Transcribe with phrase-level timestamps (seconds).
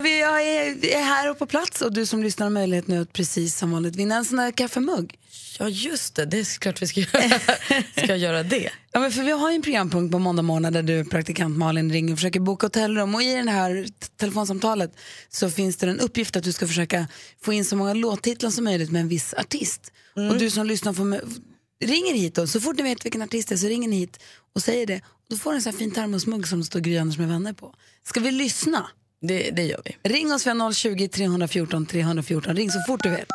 [0.00, 0.20] Vi
[0.92, 3.70] är här och på plats och du som lyssnar har möjlighet nu att precis som
[3.70, 5.18] vanligt vinna en sån här kaffemugg.
[5.58, 6.24] Ja, just det.
[6.24, 7.40] Det är klart vi ska göra,
[8.04, 8.70] ska göra det.
[8.92, 11.92] Ja, men för vi har ju en programpunkt på måndag morgon där du, praktikant Malin,
[11.92, 13.14] ringer och försöker boka hotellrum.
[13.14, 14.92] Och i det här telefonsamtalet
[15.28, 17.06] så finns det en uppgift att du ska försöka
[17.42, 19.92] få in så många låttitlar som möjligt med en viss artist.
[20.16, 20.30] Mm.
[20.30, 21.20] Och du som lyssnar får med,
[21.84, 22.46] ringer hit då.
[22.46, 24.20] Så fort ni vet vilken artist det är så ringer ni hit
[24.54, 24.96] och säger det.
[24.96, 27.28] Och då får du en sån här fin termosmugg som det står Gry Anders med
[27.28, 27.74] vänner på.
[28.04, 28.90] Ska vi lyssna?
[29.28, 30.10] Det, det gör vi.
[30.10, 32.56] Ring oss via 020 314 314.
[32.56, 33.28] Ring så fort du vet.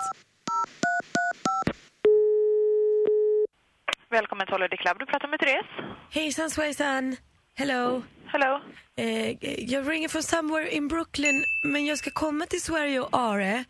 [4.09, 4.99] Välkommen till Holiday Club.
[4.99, 5.65] Du pratar med Therese.
[6.11, 7.15] Hejsan svejsan.
[7.55, 8.03] Hello.
[8.25, 8.59] Hello.
[8.95, 9.29] Eh,
[9.71, 13.63] jag ringer från somewhere in Brooklyn men jag ska komma till Sverige och Are.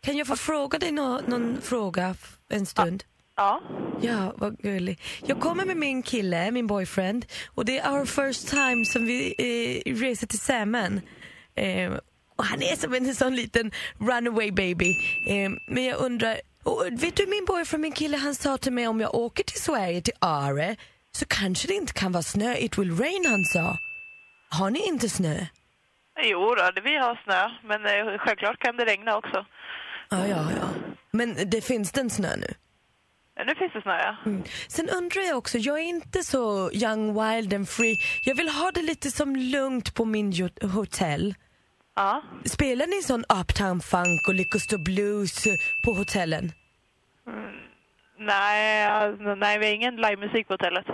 [0.00, 2.14] Kan jag få fråga dig no någon fråga
[2.50, 3.04] en stund?
[3.36, 3.62] Ja.
[4.00, 5.00] Ja, vad gullig.
[5.26, 9.34] Jag kommer med min kille, min boyfriend och det är our first time som vi
[9.38, 11.02] eh, reser tillsammans.
[11.58, 11.92] Eh,
[12.36, 14.90] och han är som en sån liten runaway baby.
[15.26, 18.88] Eh, men jag undrar, och vet du min boyfriend, min kille, han sa till mig
[18.88, 20.76] om jag åker till Sverige, till Are,
[21.12, 22.54] så kanske det inte kan vara snö.
[22.54, 23.78] It will rain, han sa.
[24.50, 25.46] Har ni inte snö?
[26.22, 29.46] Jo då, vi har snö, men eh, självklart kan det regna också.
[30.10, 30.68] Ja, ja, ja.
[31.10, 32.54] Men det finns den snö nu?
[33.46, 34.16] Nu finns det snö, ja.
[34.26, 34.42] Mm.
[34.68, 37.96] Sen undrar jag också, jag är inte så young, wild and free.
[38.24, 41.34] Jag vill ha det lite som lugnt på min hotell.
[41.98, 42.22] Ja.
[42.44, 45.44] Spelar ni sån uptown funk och Lickor blues
[45.84, 46.52] på hotellen?
[47.26, 47.50] Mm,
[48.18, 50.86] nej, alltså, nej, vi har ingen livemusik på hotellet.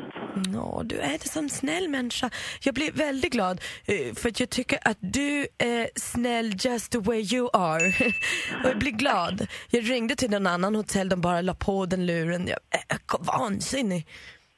[0.47, 2.31] Nå, du är en sån snäll människa.
[2.61, 6.99] Jag blir väldigt glad eh, för att jag tycker att du är snäll just the
[6.99, 7.87] way you are.
[8.65, 9.47] och jag blir glad.
[9.71, 12.47] Jag ringde till en annan hotell, de bara la på den luren.
[12.47, 14.07] Jag är vansinnig.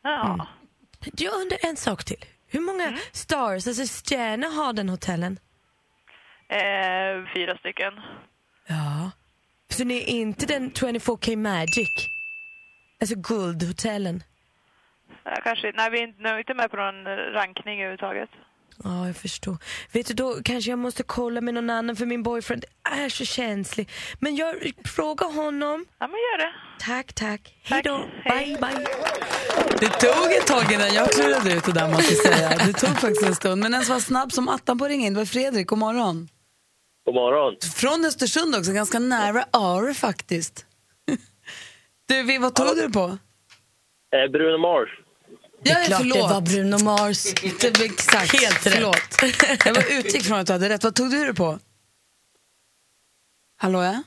[0.03, 0.35] Ja.
[0.35, 0.47] Mm.
[1.17, 2.25] Jag undrar en sak till.
[2.49, 2.99] Hur många mm.
[3.13, 5.39] stars, alltså stjärnor har den hotellen?
[6.49, 7.93] Eh, fyra stycken.
[8.67, 9.11] Ja.
[9.69, 12.09] Så ni är inte den 24K Magic?
[13.01, 14.23] Alltså guldhotellen?
[15.25, 18.31] Ja, kanske Nej, vi är inte, är inte med på någon rankning överhuvudtaget.
[18.85, 19.57] Ja, jag förstår.
[19.93, 22.65] Vet du, då kanske jag måste kolla med någon annan för min boyfriend
[23.03, 23.89] är så känslig.
[24.21, 25.87] Men jag frågar honom.
[25.99, 26.53] Ja, men gör det.
[26.79, 27.55] Tack, tack.
[27.63, 27.99] Hej då.
[28.25, 28.87] Bye, bye.
[29.81, 32.49] Det tog ett tag innan jag klurade ut det där måste jag säga.
[32.67, 33.63] Det tog faktiskt en stund.
[33.63, 35.67] Men den som var snabb som attan på att ringa in, det var Fredrik.
[35.67, 36.29] God morgon.
[37.07, 37.57] God morgon.
[37.75, 40.67] Från Östersund också, ganska nära Are faktiskt.
[42.09, 43.19] Du, vad tog du på?
[44.15, 44.89] Eh, Bruno Mars.
[45.63, 46.17] Ja, det är klart förlåt.
[46.17, 47.25] det var Bruno Mars.
[47.61, 49.33] Det, exakt, Helt förlåt.
[49.65, 50.85] Jag var utgick från att du hade rätt.
[50.85, 51.59] Vad tog du det på?
[53.57, 54.03] Hallå, ja?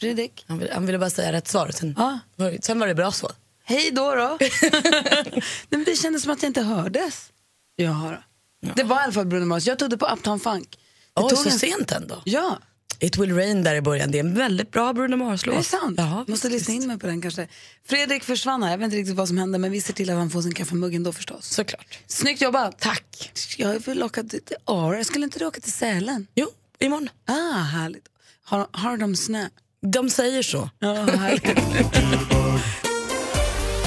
[0.00, 0.44] Fredrik?
[0.48, 2.18] Han ville, han ville bara säga rätt svar, sen, ja.
[2.62, 3.30] sen var det bra så.
[3.64, 4.38] Hej då då.
[4.40, 7.32] Nej, men det kändes som att jag inte hördes.
[7.76, 8.16] Ja,
[8.60, 8.72] Ja.
[8.76, 9.66] Det var i alla fall Bruno Mars.
[9.66, 10.68] Jag tog det på Uptown Funk.
[11.14, 11.58] Det Oj, tog så en...
[11.58, 12.22] sent ändå?
[12.24, 12.58] Ja.
[13.00, 14.10] It will rain där i början.
[14.10, 15.54] Det är en väldigt bra Bruno Mars-låt.
[15.54, 15.94] Är det sant?
[15.98, 17.48] Ja, Måste lyssna in mig på den kanske.
[17.88, 18.70] Fredrik försvann här.
[18.70, 20.54] Jag vet inte riktigt vad som hände men vi ser till att han får sin
[20.54, 21.46] kaffemugg ändå förstås.
[21.46, 21.98] Såklart.
[22.06, 22.78] Snyggt jobbat.
[22.78, 23.32] Tack.
[23.58, 25.04] Jag vill åka till Ara.
[25.04, 26.26] Skulle inte du åka till Sälen?
[26.34, 26.48] Jo,
[26.78, 27.08] imorgon.
[27.26, 28.04] Ah, härligt.
[28.44, 29.48] Har, har de snö?
[29.92, 30.70] De säger så.
[30.78, 31.44] Ja, härligt.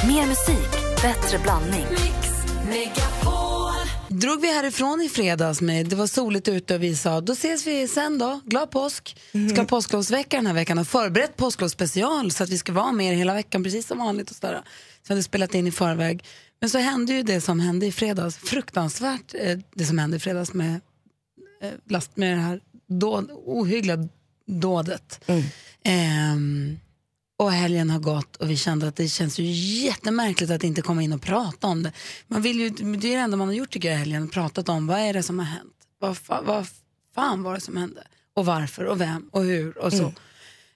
[0.08, 0.72] Mer musik,
[1.02, 1.86] bättre blandning.
[2.70, 3.00] Mix,
[4.12, 7.68] drog vi härifrån i fredags med, det var soligt ute och vi sa då ses
[7.68, 9.18] vi sen då, glad påsk.
[9.32, 12.92] Vi ska ha påsklovsvecka den här veckan och förberett påsklovsspecial så att vi ska vara
[12.92, 14.62] med er hela veckan precis som vanligt och sådär.
[15.08, 16.24] Så hade spelat in i förväg.
[16.60, 20.20] Men så hände ju det som hände i fredags, fruktansvärt eh, det som hände i
[20.20, 20.82] fredags med,
[21.64, 24.08] eh, last, med det här dåd, ohyggliga
[24.48, 25.22] dådet.
[25.26, 25.44] Mm.
[25.84, 26.78] Eh,
[27.41, 29.44] och helgen har gått och vi kände att det känns ju
[29.85, 31.91] jättemärkligt att inte komma in och prata om det.
[32.28, 34.88] Man vill ju, det är det enda man har gjort tycker jag helgen, pratat om
[34.88, 35.74] vad är det som har hänt?
[36.00, 36.68] Vad, fa, vad
[37.16, 38.07] fan var det som hände?
[38.34, 40.13] Och varför och vem och hur och så.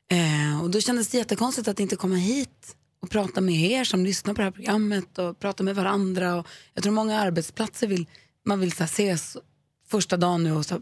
[0.10, 0.52] Mm.
[0.54, 4.06] Eh, och då kändes det jättekonstigt att inte komma hit och prata med er som
[4.06, 6.36] lyssnar på det här programmet och prata med varandra.
[6.36, 8.06] Och jag tror många arbetsplatser vill,
[8.46, 9.38] man vill så här, ses
[9.88, 10.82] första dagen nu och så,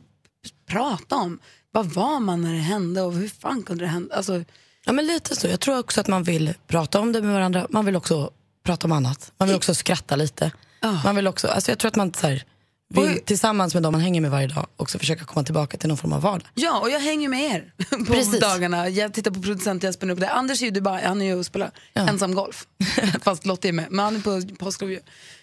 [0.65, 1.39] prata om
[1.71, 4.15] vad var man när det hände och hur fan kunde det hända?
[4.15, 4.43] Alltså,
[4.85, 5.47] Ja, men lite så.
[5.47, 7.67] Jag tror också att man vill prata om det med varandra.
[7.69, 8.31] Man vill också
[8.63, 9.31] prata om annat.
[9.37, 10.51] Man vill också skratta lite.
[10.81, 11.03] Oh.
[11.03, 12.43] Man vill också, alltså jag tror att man så här,
[12.89, 15.97] vill tillsammans med dem man hänger med varje dag också försöka komma tillbaka till någon
[15.97, 16.47] form av vardag.
[16.53, 18.39] Ja, och jag hänger med er på Precis.
[18.39, 18.89] dagarna.
[18.89, 20.25] Jag tittar på producent Jesper nu.
[20.25, 22.07] Anders är ju Dubai, han är ju och spelar ja.
[22.07, 22.67] ensam golf.
[23.21, 24.97] Fast Lottie är med, men han är på påsklov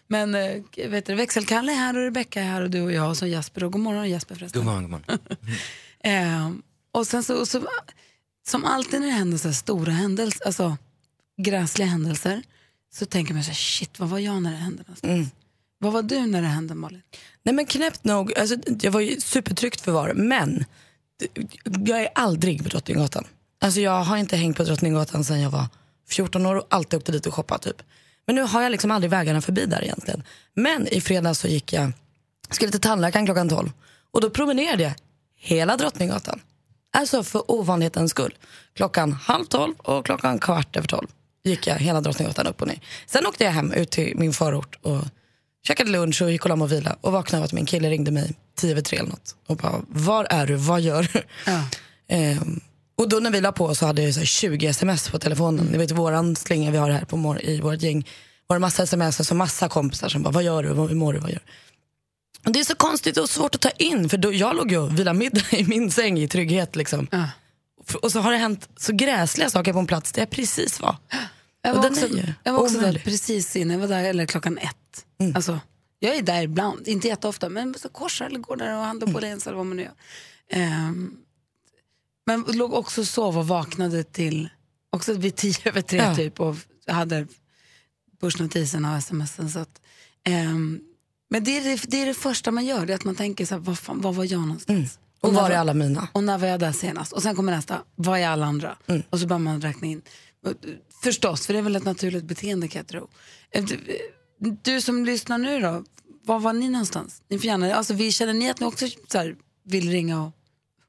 [0.06, 3.08] Men äh, vet du, växelkalle är här och Rebecka är här och du och jag
[3.08, 3.64] och så Jesper.
[3.64, 4.60] Och god morgon Jesper förresten.
[4.60, 5.18] God morgon, god morgon.
[6.04, 6.50] äh,
[6.92, 7.60] Och sen så, och så,
[8.46, 10.76] som alltid när det händer så här stora händelser, alltså
[11.42, 12.42] gräsliga händelser,
[12.92, 15.28] så tänker man så här, shit, vad var jag när det hände någonstans?
[15.78, 17.02] Vad var du när det hände Malin?
[17.42, 20.64] Nej men knäppt nog, alltså, jag var ju supertryggt förvar, men
[21.86, 23.24] jag är aldrig på Drottninggatan.
[23.60, 25.66] Alltså jag har inte hängt på Drottninggatan sedan jag var
[26.08, 27.82] 14 år och alltid åkte dit och shoppat typ.
[28.26, 30.22] Men nu har jag liksom aldrig vägarna förbi där egentligen.
[30.54, 31.92] Men i fredags så gick jag,
[32.50, 33.72] skulle till tandläkaren klockan 12
[34.10, 34.92] och då promenerade jag
[35.36, 36.40] hela Drottninggatan.
[36.92, 38.34] Alltså för ovanlighetens skull.
[38.76, 41.08] Klockan halv tolv och klockan kvart över tolv
[41.44, 42.80] gick jag hela Drottninggatan upp och ner.
[43.06, 45.00] Sen åkte jag hem ut till min förort och
[45.66, 47.90] käkade lunch och gick och la mig och vila och vaknade av att min kille
[47.90, 51.22] ringde mig tio över tre eller något och bara, var är du, vad gör du?
[52.08, 52.60] Ehm,
[52.98, 55.66] och då när vi la på så hade jag så här 20 sms på telefonen.
[55.66, 58.08] Ni vet våran slinga vi har här på mor- i vårt gäng.
[58.46, 61.12] Var det massa sms och så massa kompisar som bara, vad gör du, hur mår
[61.12, 61.52] du, vad gör du?
[62.42, 64.98] Det är så konstigt och svårt att ta in för då, jag låg ju och
[64.98, 67.06] vilade middag i min säng i trygghet liksom.
[67.88, 70.80] F- Och så har det hänt så gräsliga saker på en plats där jag precis
[70.80, 70.96] var.
[71.62, 72.08] Jag var också,
[72.44, 75.04] jag var också där precis innan, jag var där eller klockan ett.
[75.34, 75.60] Alltså,
[75.98, 79.16] jag är där ibland, inte jätteofta, men så korsar eller går där och handlar på
[79.16, 79.92] Åhléns eller vad man nu gör.
[80.50, 81.16] Ehm,
[82.26, 84.48] men låg också och sov och vaknade till,
[84.90, 86.16] också vid tio över tre Ja.
[86.16, 86.56] typ och
[86.86, 87.26] hade
[88.20, 89.50] pushnotiserna och smsen.
[89.50, 89.80] Så att,
[90.24, 90.80] ehm,
[91.30, 93.46] men det är det, det är det första man gör, det är att man tänker
[93.46, 94.98] så här, var, fan, var var jag någonstans?
[95.20, 96.08] Och när var är alla mina?
[96.12, 97.12] och när var jag där senast?
[97.12, 98.76] Och sen kommer nästa, vad är alla andra?
[99.10, 100.02] Och så börjar man räkna in.
[100.46, 100.52] Och,
[101.02, 103.08] Förstås, för det är väl ett naturligt beteende kan jag tro.
[103.50, 105.84] Eh, Du, eh, du som lyssnar nu då,
[106.24, 107.22] var var ni någonstans?
[107.28, 110.32] Ni får gärna, alltså, vi, känner ni att ni också så här, vill ringa och,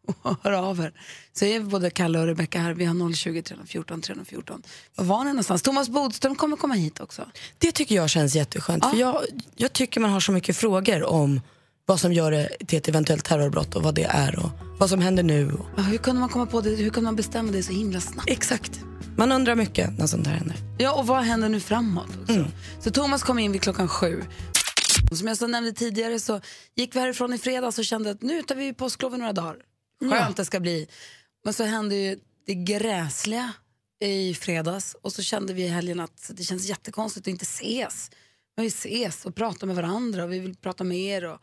[0.22, 0.94] och höra av er?
[1.34, 4.62] Så är både Kalle och Rebecka här, vi har 020 314 314.
[4.96, 5.62] Var var ni någonstans?
[5.62, 7.26] Thomas Bodström kommer komma hit också.
[7.58, 8.86] Det tycker jag känns jätteskönt.
[8.86, 9.22] För jag,
[9.56, 11.42] jag tycker man har så mycket frågor om
[11.86, 14.50] vad som gör det till ett eventuellt terrorbrott och vad det är och
[14.80, 15.52] vad som händer nu.
[15.52, 16.70] Och, Ja, hur kunde man komma på det?
[16.70, 18.30] Hur kunde man bestämma det så himla snabbt?
[18.30, 18.80] exakt.
[19.18, 20.58] Man undrar mycket när sånt här händer.
[20.78, 22.08] Ja, och vad händer nu framåt?
[22.22, 22.46] Också?
[22.80, 24.24] Så Thomas kom in vid klockan sju.
[25.12, 26.42] Som jag så nämnde tidigare så
[26.76, 29.56] gick vi härifrån i fredags och kände att nu tar vi påsklov i några dagar.
[30.10, 30.88] Skönt det ska bli.
[31.44, 33.54] Men så hände ju det gräsliga
[34.00, 38.12] i fredags och så kände vi i helgen att det känns jättekonstigt att inte ses.
[38.56, 41.26] Men vi ses och pratar med varandra och vi vill prata med er.
[41.26, 41.40] Och,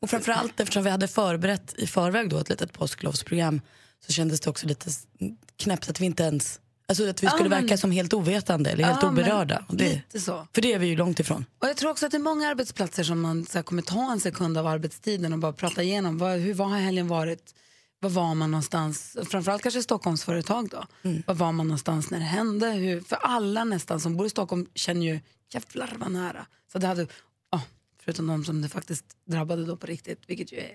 [0.00, 3.60] Och framförallt eftersom vi hade förberett i förväg då ett litet påsklovsprogram
[4.06, 4.90] så kändes det också lite
[5.56, 8.70] knäppt att vi inte ens Alltså att vi Ja, skulle men- verka som helt ovetande
[8.70, 9.64] eller helt Ja, oberörda.
[9.68, 10.46] Det, lite så.
[10.54, 11.44] För det är vi ju långt ifrån.
[11.58, 14.12] Och jag tror också att det är många arbetsplatser som man så här, kommer ta
[14.12, 16.18] en sekund av arbetstiden och bara prata igenom.
[16.18, 17.54] Vad, hur vad har helgen varit?
[18.00, 19.16] Var var man någonstans?
[19.30, 20.84] Framförallt kanske Stockholmsföretag då.
[21.26, 22.66] Var var man någonstans när det hände?
[22.70, 25.20] Hur, för alla nästan som bor i Stockholm känner ju
[25.54, 26.46] jävlar vad nära.
[26.72, 27.06] Så det hade,
[27.52, 27.62] ja,
[28.04, 30.70] förutom de som det faktiskt drabbade då på riktigt, vilket ju är,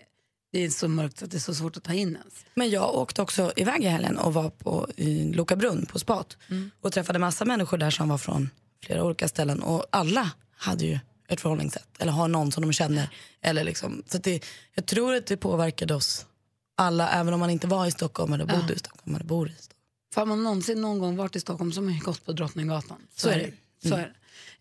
[0.55, 2.45] det är så mörkt att det är så svårt att ta in ens.
[2.53, 6.37] Men jag åkte också iväg i helgen och var på i Lokabrunn på spat
[6.81, 8.49] och träffade massa människor där som var från
[8.85, 13.09] flera olika ställen och alla hade ju ett förhållningssätt eller har någon som de känner.
[13.41, 16.25] Eller liksom, så det, jag tror att det påverkade oss
[16.75, 19.53] alla även om man inte var i Stockholm eller bodde i Stockholm eller bor i
[19.59, 19.81] Stockholm.
[20.13, 22.31] För har man någonsin någon gång varit i Stockholm så har man ju gått på
[22.31, 22.97] Drottninggatan.
[23.15, 23.51] Så, Så är det.
[23.81, 23.89] det.
[23.89, 24.13] Så är det.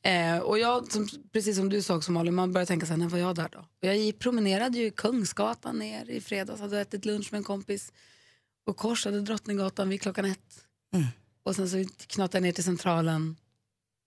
[0.04, 2.98] Eh, och jag, som, precis som du sa också Malin, man börjar tänka så här,
[2.98, 3.58] när var jag där då?
[3.58, 7.92] Och jag promenerade ju Kungsgatan ner i fredags, hade ätit lunch med en kompis
[8.66, 10.66] och korsade Drottninggatan vid klockan ett.
[11.42, 13.36] Och sen så knatade jag ner till Centralen,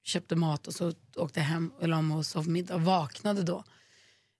[0.04, 3.44] köpte mat och så åkte jag hem och la mig och sov middag och vaknade
[3.44, 3.64] då.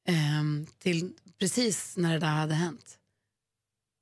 [0.08, 3.00] ehm, till precis när det där hade hänt.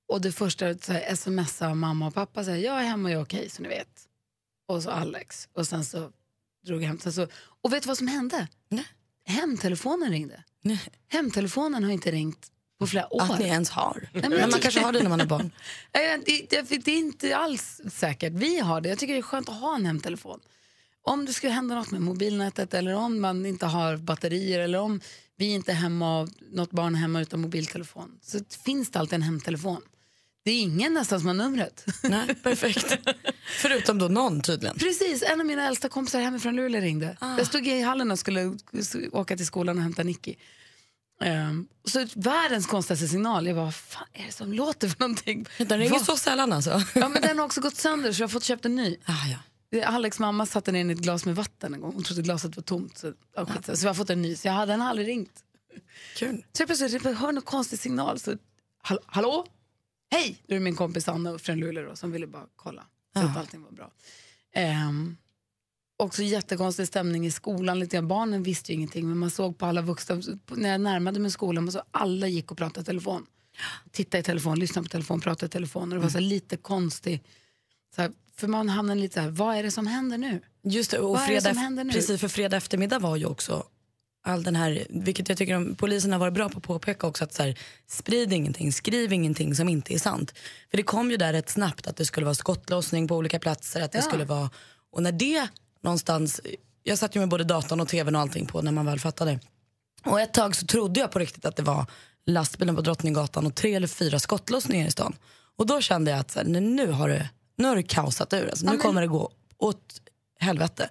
[0.08, 3.20] Och det första så här, smsade mamma och pappa säger jag är hemma och jag
[3.20, 4.08] är okej så ni vet.
[4.68, 5.50] Och så Alex.
[5.54, 6.12] Och sen så
[6.66, 7.00] drog hem.
[7.00, 7.28] Sen så,
[7.62, 8.48] och vet du vad som hände?
[8.70, 8.86] Nej.
[9.26, 10.44] Hemtelefonen ringde.
[10.62, 10.82] Nej.
[11.08, 12.48] Hemtelefonen har inte ringt
[12.80, 13.22] på flera år.
[13.22, 14.10] Att ni ens har.
[14.14, 15.52] men men man kanske har det när man har barn.
[15.94, 18.34] Nej, Det, det, det är inte alls säkert.
[18.34, 18.90] Vi har det.
[18.90, 20.40] Jag tycker det är skönt att ha en hemtelefon.
[21.04, 25.02] Om det skulle hända något med mobilnätet eller om man inte har batterier eller om
[25.38, 29.14] vi inte är hemma och något barn är hemma utan mobiltelefon så finns det alltid
[29.14, 29.82] en hemtelefon.
[30.46, 31.86] Det är ingen nästan som har numret.
[32.04, 32.98] Nej, perfekt.
[33.62, 34.78] Förutom då någon tydligen.
[34.78, 37.18] Precis, en av mina äldsta kompisar hemifrån Luleå ringde.
[37.22, 38.58] Jag stod i hallen och skulle
[39.12, 40.36] åka till skolan och hämta Nicky.
[41.50, 43.48] Um, så världens konstigaste signal.
[43.48, 45.46] Jag bara, vad fan är det som låter för någonting?
[45.58, 46.84] Den ringer så sällan alltså.
[46.96, 48.98] Ja, men den har också gått sönder så jag har fått köpt en ny.
[49.06, 49.14] Ah,
[49.72, 49.86] ja.
[49.86, 51.94] Alex mamma satte ner den i ett glas med vatten en gång.
[51.94, 52.98] Hon trodde glaset var tomt.
[52.98, 54.36] Så, ja, skit, så jag har fått en ny.
[54.36, 55.44] Så jag hade, den har aldrig ringt.
[56.18, 56.46] Kul.
[56.54, 58.20] Så jag plötsligt hör någon konstig signal.
[58.20, 58.36] Så,
[58.84, 59.46] hall, hallå?
[60.12, 60.44] Hej!
[60.48, 62.84] Det är min kompis Anna från Luleå då, som ville bara kolla.
[63.14, 63.92] Så att allting var bra.
[64.88, 65.18] Um,
[65.98, 67.80] också jättekonstig stämning i skolan.
[67.80, 68.02] Lite.
[68.02, 70.22] Barnen visste ju ingenting men man såg på alla vuxna.
[70.52, 73.26] När jag närmade mig skolan man såg alla gick och pratade i telefon.
[73.92, 75.92] titta i telefon, lyssna på telefon, prata i telefon.
[75.92, 77.24] Och det var så lite konstig,
[77.96, 80.42] så här, för man hamnar lite så här, vad är det som händer nu?
[80.64, 81.92] Just det, och Vad det fredag, nu?
[81.92, 83.64] precis för fredag eftermiddag var ju också
[84.26, 87.34] all den här, vilket jag tycker polisen har varit bra på att påpeka också, att
[87.34, 90.34] så här, sprid ingenting, skriv ingenting som inte är sant.
[90.70, 93.82] För det kom ju där rätt snabbt att det skulle vara skottlossning på olika platser,
[93.82, 94.02] att det Ja.
[94.02, 94.50] skulle vara,
[94.92, 95.48] och när det
[95.84, 96.42] någonstans,
[96.84, 99.40] jag satt ju med både datorn och tvn och allting på när man väl fattade.
[100.06, 101.86] Och ett tag så trodde jag på riktigt att det var
[102.26, 105.16] lastbilen på Drottninggatan och tre eller fyra skottlossningar i stan.
[105.58, 108.50] Och då kände jag att så här, nu har det, nu har det kaosat ur,
[108.50, 110.02] alltså, nu kommer det gå åt
[110.40, 110.90] helvete.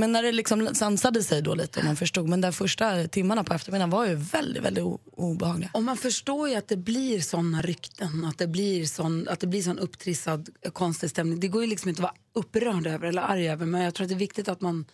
[0.00, 3.44] Men när det liksom sansade sig då lite och man förstod, men de första timmarna
[3.44, 5.70] på eftermiddagen var ju väldigt, väldigt obehagliga.
[5.74, 9.46] Och man förstår ju att det blir såna rykten, att det blir sån, att det
[9.46, 11.40] blir sån upptrissad eh, konstig stämning.
[11.40, 14.04] Det går ju liksom inte att vara upprörd över eller arg över, men jag tror
[14.04, 14.84] att det är viktigt att man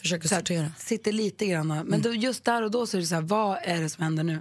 [0.00, 0.72] Försöker här, sortera.
[0.78, 1.68] sitter lite grann.
[1.86, 4.04] Men då, just där och då så är det så här, vad är det som
[4.04, 4.40] händer nu?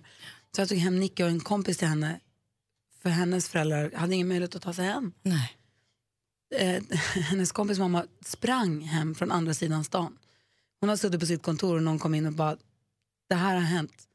[0.55, 2.19] Så jag tog hem Nicky och en kompis till henne,
[3.01, 5.11] för hennes föräldrar hade ingen möjlighet att ta sig hem.
[5.23, 5.57] Nej.
[6.51, 10.17] Eh, hennes kompis mamma sprang hem från andra sidan stan.
[10.79, 12.57] Hon har suttit på sitt kontor och någon kom in och bara,
[13.29, 14.07] det här har hänt.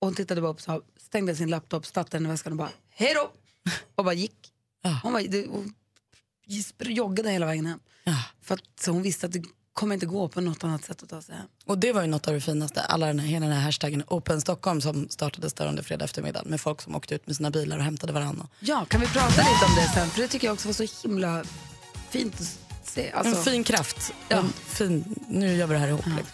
[0.00, 2.70] Och hon tittade bara upp, så stängde sin laptop, satte den i väskan och bara,
[2.88, 3.32] hej då!
[3.94, 4.52] Och bara gick.
[4.82, 5.00] Ja.
[5.02, 5.74] Hon, det, hon
[6.78, 7.80] joggade hela vägen hem.
[8.04, 8.24] Ja.
[8.40, 9.44] För att, så hon visste att det
[9.80, 11.46] kommer inte gå på något annat sätt att ta sig hem.
[11.66, 14.02] Och det var ju något av det finaste, alla den här, hela den här hashtaggen
[14.08, 17.50] Open Stockholm som startades där under fredag eftermiddag med folk som åkte ut med sina
[17.50, 18.46] bilar och hämtade varandra.
[18.60, 20.10] Ja, kan vi prata lite om det sen?
[20.10, 21.44] För det tycker jag också var så himla
[22.10, 23.10] fint att se.
[23.10, 24.12] Alltså, En fin kraft.
[24.28, 24.36] Ja.
[24.36, 26.06] En fin, nu gör vi det här ihop.
[26.06, 26.26] Liksom.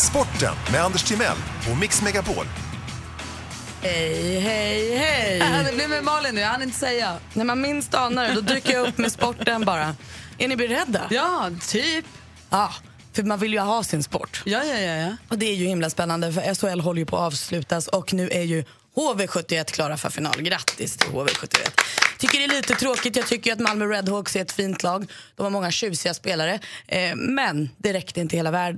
[0.00, 1.36] Sporten med Anders Timell
[1.70, 2.46] och Mix Megapol.
[3.82, 5.40] Hej, hej, hej!
[5.40, 7.16] Äh, det blir med Malin nu, jag hann inte säga.
[7.34, 9.96] När man minst anar det, då dyker jag upp med sporten bara.
[10.38, 11.06] Är ni beredda?
[11.10, 12.04] Ja, typ.
[12.50, 12.70] Ja,
[13.12, 14.42] för man vill ju ha sin sport.
[14.46, 14.96] Ja, ja, ja.
[14.96, 15.16] ja.
[15.28, 18.28] Och det är ju himla spännande för SHL håller ju på att avslutas och nu
[18.30, 18.64] är ju
[18.98, 20.42] HV71 klara för final.
[20.42, 21.70] Grattis till HV71.
[22.18, 23.16] Tycker det är lite tråkigt.
[23.16, 25.10] Jag tycker att Malmö Redhawks är ett fint lag.
[25.36, 26.58] De har många tjusiga spelare.
[26.86, 28.74] Eh, men det räckte inte hela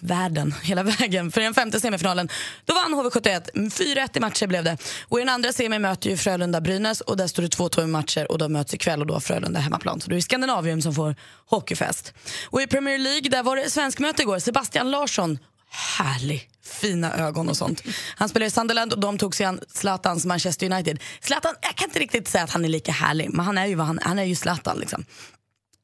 [0.00, 1.32] världen, hela vägen.
[1.32, 2.28] För i den femte semifinalen
[2.64, 3.50] då vann HV71.
[3.54, 4.76] 4-1 i matcher blev det.
[5.08, 7.86] Och i den andra semin möter ju Frölunda Brynäs och där står det 2-2 i
[7.86, 10.00] matcher och de möts ikväll och då har Frölunda hemmaplan.
[10.00, 12.14] Så det är Skandinavium som får hockeyfest.
[12.44, 14.38] Och i Premier League där var det svenskmöte igår.
[14.38, 15.38] Sebastian Larsson
[15.70, 17.82] härlig, fina ögon och sånt.
[18.16, 21.00] Han spelar i Sunderland och de tog sig an Zlatans Manchester United.
[21.20, 23.74] Zlatan, jag kan inte riktigt säga att han är lika härlig, men han är ju,
[23.74, 25.04] vad han, han är ju Zlatan liksom.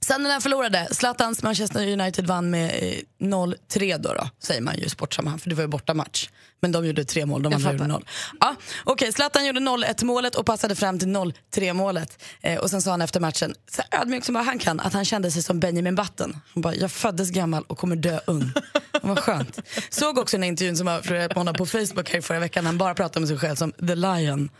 [0.04, 0.88] Sunderland förlorade.
[0.90, 5.48] Zlatans Manchester United vann med eh, 0-3 då, då, säger man ju i sportsammanhang, för
[5.48, 6.28] det var ju bortamatch.
[6.60, 8.04] Men de gjorde tre mål, de andra gjorde noll.
[8.40, 12.22] Ja, Okej, Zlatan gjorde 0-1 målet och passade fram till 0-3 målet.
[12.40, 15.04] Eh, och sen sa han efter matchen, så ödmjukt som bara han kan, att han
[15.04, 16.36] kände sig som Benjamin Button.
[16.54, 18.52] Han bara, jag föddes gammal och kommer dö ung.
[19.02, 19.58] Vad skönt.
[19.90, 22.66] Såg också den här intervjun som florerat på honom på Facebook här förra veckan.
[22.66, 24.50] Han bara pratade med sig själv som the lion.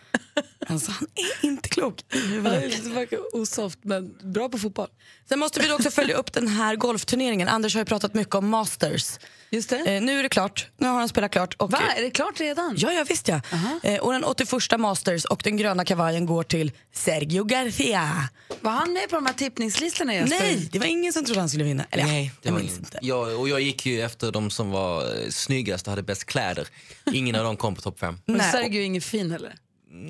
[0.69, 4.89] Alltså, han är inte klok i verkar osoft, men bra på fotboll.
[5.29, 7.49] Sen måste vi också följa upp den här golfturneringen.
[7.49, 9.19] Anders har ju pratat mycket om Masters.
[9.51, 9.77] Just det.
[9.97, 10.67] Eh, nu är det klart.
[10.79, 11.55] Nu har han spelat klart.
[11.59, 12.75] Och, Va, är det klart redan?
[12.79, 13.41] Ja, ja visst ja.
[13.83, 18.29] Eh, och den 81 Masters och den gröna kavajen går till Sergio Garcia.
[18.61, 20.39] Var han med på de här tippningslistorna Jesper?
[20.39, 21.85] Nej, det var ingen som trodde han skulle vinna.
[21.91, 22.75] Eller, Nej, det jag var ingen.
[22.77, 22.99] inte.
[23.03, 26.69] Jag, och jag gick ju efter de som var eh, snyggast och hade bäst kläder.
[27.13, 28.19] Ingen av dem kom på topp fem.
[28.53, 29.55] Sergio är ingen fin eller?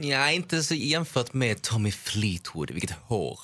[0.02, 2.70] Ja, inte så jämfört med Tommy Fleetwood.
[2.70, 3.40] Vilket hår.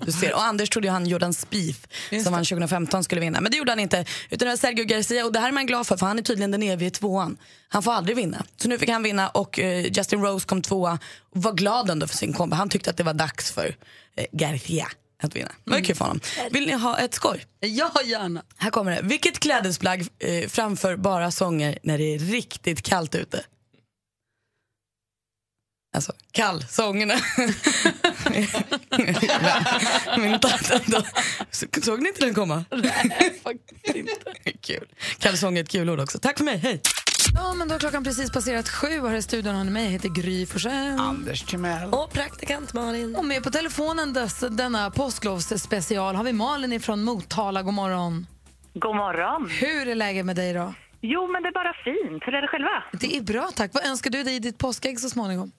[0.06, 0.34] Du ser.
[0.34, 1.80] Och Anders trodde ju han Jordan Spieth
[2.24, 3.40] som han 2015 skulle vinna.
[3.40, 4.04] Men det gjorde han inte.
[4.30, 6.22] Utan det var Sergio Garcia och det här är man glad för för han är
[6.22, 7.36] tydligen den evige tvåan.
[7.68, 8.44] Han får aldrig vinna.
[8.56, 10.98] Så nu fick han vinna och eh, Justin Rose kom tvåa
[11.34, 12.56] och var glad ändå för sin kombo.
[12.56, 13.76] Han tyckte att det var dags för
[14.16, 14.86] eh, Garcia
[15.22, 15.52] att vinna.
[15.64, 16.20] Det var kul för honom.
[16.50, 17.46] Vill ni ha ett skoj?
[17.60, 18.42] Ja, gärna.
[18.56, 19.00] Här kommer det.
[19.02, 23.44] Vilket klädesplagg eh, framför bara sånger när det är riktigt kallt ute?
[25.94, 27.14] Alltså, kalsongerna.
[30.18, 30.80] Min tatta,
[31.82, 32.64] såg ni inte den komma?
[32.70, 34.12] Nej, faktiskt inte.
[34.60, 34.88] Kul.
[35.18, 36.18] Kalsonger är ett kul ord också.
[36.18, 36.80] Tack för mig, hej!
[37.34, 39.84] Ja, men då har klockan precis passerat sju och här i studion har ni mig.
[39.84, 40.98] Jag heter Gry Forssell.
[41.00, 41.88] Anders Timell.
[41.88, 43.16] Och praktikant Malin.
[43.16, 47.62] Och med på telefonen dess, denna påsklovsspecial har vi Malin ifrån Motala.
[47.62, 48.26] God morgon.
[48.74, 49.50] God morgon.
[49.50, 50.74] Hur är läget med dig då?
[51.00, 52.22] Jo, men det är bara fint.
[52.26, 52.84] Hur är det själva?
[52.92, 53.70] Det är bra tack.
[53.74, 55.52] Vad önskar du dig i ditt påskägg så småningom?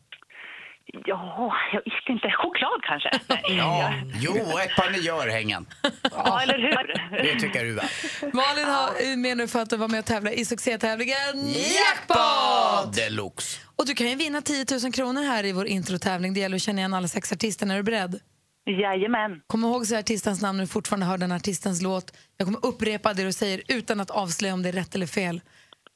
[1.05, 2.31] Ja, jag visste inte.
[2.31, 3.09] Choklad kanske?
[3.27, 5.65] Nej, Ja, jo, ett par nya örhängen.
[6.12, 7.23] ja, eller hur?
[7.23, 7.85] Det tycker du väl?
[8.33, 11.15] Malin har med nu för att vara med och tävla i succétävlingen
[11.47, 13.59] Jackpot deluxe.
[13.75, 16.33] Och du kan ju vinna 10 000 kronor här i vår introtävling.
[16.33, 17.67] Det gäller att känna igen alla sex artister.
[17.71, 18.19] Är du beredd?
[18.65, 19.41] Jajamän.
[19.47, 22.17] Kom ihåg att säga artistens namn när du fortfarande hör den artistens låt.
[22.38, 25.41] Jag kommer upprepa det du säger utan att avslöja om det är rätt eller fel.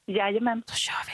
[0.06, 0.62] Jajamän.
[0.66, 1.12] Då kör vi.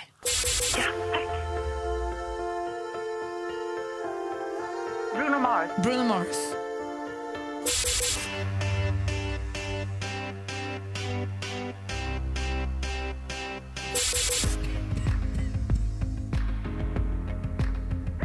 [5.15, 5.71] Bruno Mars.
[5.79, 6.57] Bruno Mars.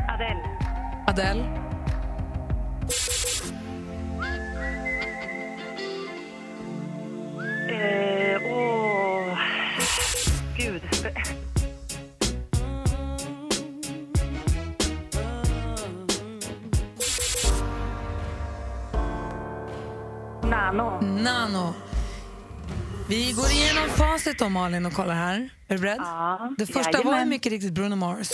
[0.08, 0.42] Adele.
[1.06, 1.50] Adele.
[7.70, 9.38] Eh, åh...
[10.58, 10.82] Gud.
[20.72, 21.02] Nano.
[21.02, 21.74] Nano.
[23.08, 25.50] Vi går igenom facit då, Malin, och kollar här.
[25.68, 25.98] Är du beredd?
[26.00, 27.30] Ja, det första var jajamän.
[27.30, 28.30] mycket riktigt Bruno Mars.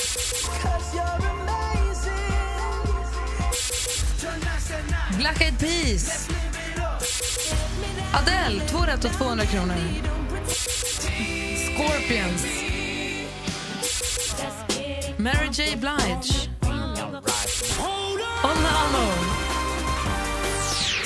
[5.18, 6.30] Black Eyed Peas.
[8.13, 9.75] Adele, två rätt och 200 kronor.
[11.75, 12.46] Scorpions.
[15.18, 15.77] Mary J.
[15.77, 16.50] Blige.
[18.44, 19.45] Och Nano.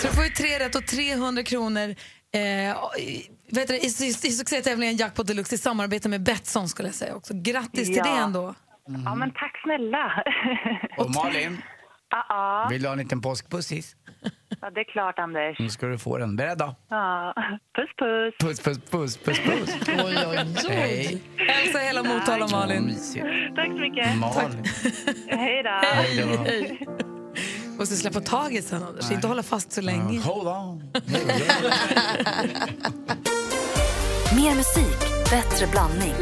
[0.02, 1.90] Så du får ju tre rätt och 300 kronor
[2.34, 2.78] eh,
[3.52, 6.70] vet du, i, i, i succétävlingen Jackpot Deluxe i samarbete med Betsson.
[6.70, 7.34] skulle jag säga också.
[7.36, 8.04] Grattis till Ja.
[8.04, 8.56] det ändå.
[9.06, 10.24] Ja, men tack snälla.
[10.98, 11.62] Och Malin,
[12.10, 12.68] ja.
[12.72, 13.96] vill du ha en liten påskpussis?
[14.62, 15.60] ja, det är klart, Anders.
[15.60, 16.36] Nu ska du få den.
[16.36, 16.76] Beredd då?
[16.90, 17.34] Ja.
[17.76, 18.36] Puss, puss.
[18.40, 19.76] Puss, puss, puss, puss, puss.
[19.88, 20.38] Oj, oj,
[20.70, 20.76] oj.
[20.76, 21.22] Hej.
[21.38, 22.96] Hälsa hela Motala, Malin.
[23.56, 24.18] Tack så mycket.
[24.18, 24.64] Malin.
[25.28, 25.70] Hej då.
[25.84, 27.19] Hej då.
[27.80, 29.12] Måste släppa taget sen, Anders.
[29.12, 30.20] Inte hålla fast så länge.
[30.22, 30.78] Hold on.
[34.36, 36.14] Mer musik, bättre blandning.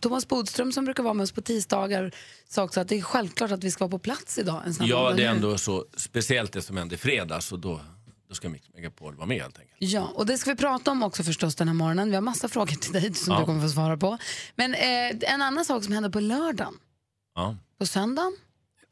[0.00, 2.14] Thomas Bodström som brukar vara med oss på tisdagar
[2.48, 4.62] sa också att det är självklart att vi ska vara på plats idag.
[4.66, 7.80] En Ja, det är ändå så speciellt det som hände i fredags och då,
[8.28, 9.76] då ska Mix Megapol vara med helt enkelt.
[9.78, 12.08] Ja, och det ska vi prata om också förstås den här morgonen.
[12.08, 13.40] Vi har massa frågor till dig som Ja.
[13.40, 14.18] du kommer få svara på.
[14.56, 16.74] Men eh, en annan sak som hände på lördagen.
[17.34, 17.56] Ja.
[17.78, 18.36] På söndagen?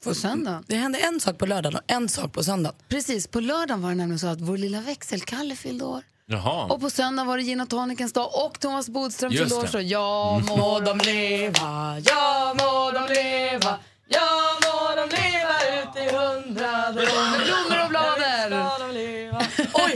[0.05, 0.65] På söndagen?
[0.67, 2.79] Det hände en sak på lördagen och en sak på söndagen.
[2.89, 6.03] Precis, på lördagen var det nämligen så att vår lilla växelkalle fyllde år.
[6.29, 6.65] Jaha.
[6.65, 9.67] Och på söndag var det gin och tonicens dag och Thomas Bodström fyllde år.
[9.67, 13.79] Så ja må de leva, ja må de leva,
[14.09, 14.29] ja
[14.65, 17.76] må de leva ut i hundrade med blommor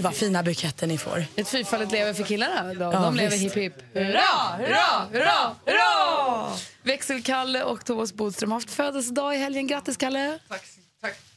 [0.00, 1.24] Oj, vad fina buketter ni får.
[1.36, 2.74] Ett fyrfaldigt lever för killarna.
[2.74, 2.80] Då.
[2.84, 3.44] Ja, de lever visst.
[3.56, 3.94] hipp hipp.
[3.94, 6.56] Hurra, hurra, hurra, hurra!
[6.82, 9.66] Växelkalle och Thomas Bodström har haft födelsedag i helgen.
[9.66, 10.38] Grattis Kalle!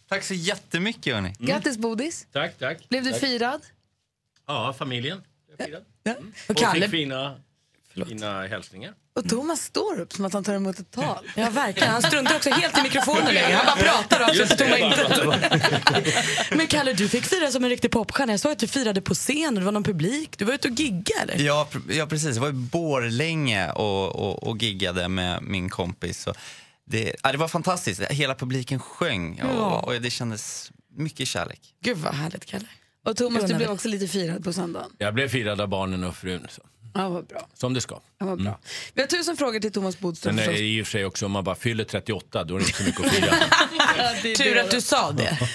[0.09, 1.33] Tack så jättemycket hörni.
[1.39, 2.27] Grattis Bodis!
[2.31, 2.89] Tack, tack.
[2.89, 3.19] Blev du tack.
[3.19, 3.61] firad?
[4.47, 5.23] Ja, familjen.
[5.57, 5.83] blev firad.
[6.05, 7.35] Och Och Kalle- fick fina,
[8.07, 8.93] fina hälsningar.
[9.15, 11.29] Och Thomas står upp som att han tar emot ett tal.
[11.35, 11.89] Ja, verkligen.
[11.93, 13.53] Han struntar också helt i mikrofonen längre.
[13.55, 15.11] Han bara pratar rakt ut tomma intet.
[16.51, 18.33] Men Kalle, du fick fira som en riktig popstjärna.
[18.33, 20.37] Jag såg att du firade på scen och det var någon publik.
[20.37, 21.35] Du var ute och giggade?
[21.37, 22.35] Ja, ja precis.
[22.35, 26.27] Jag var i Borlänge och, och, och giggade med min kompis.
[26.27, 26.35] Och
[26.85, 28.01] det, ja, det var fantastiskt.
[28.01, 29.47] Hela publiken sjöng Ja.
[29.49, 31.59] och, och det kändes mycket kärlek.
[31.83, 32.65] Gud vad härligt Kalle.
[33.05, 34.89] Och Thomas, du blev också lite firad på söndagen.
[34.97, 36.47] Jag blev firad av barnen och frun.
[36.49, 36.61] Så.
[36.93, 37.47] Ja, vad bra.
[37.53, 37.99] Som det ska.
[38.19, 38.59] Ja, vad bra.
[38.93, 40.35] Vi har tusen frågor till Thomas Bodström.
[40.35, 40.61] Är det förstås.
[40.61, 42.83] i och för sig också, om man bara fyller 38, då är det inte så
[42.83, 44.35] mycket att fira.
[44.35, 45.37] Tur att du sa det.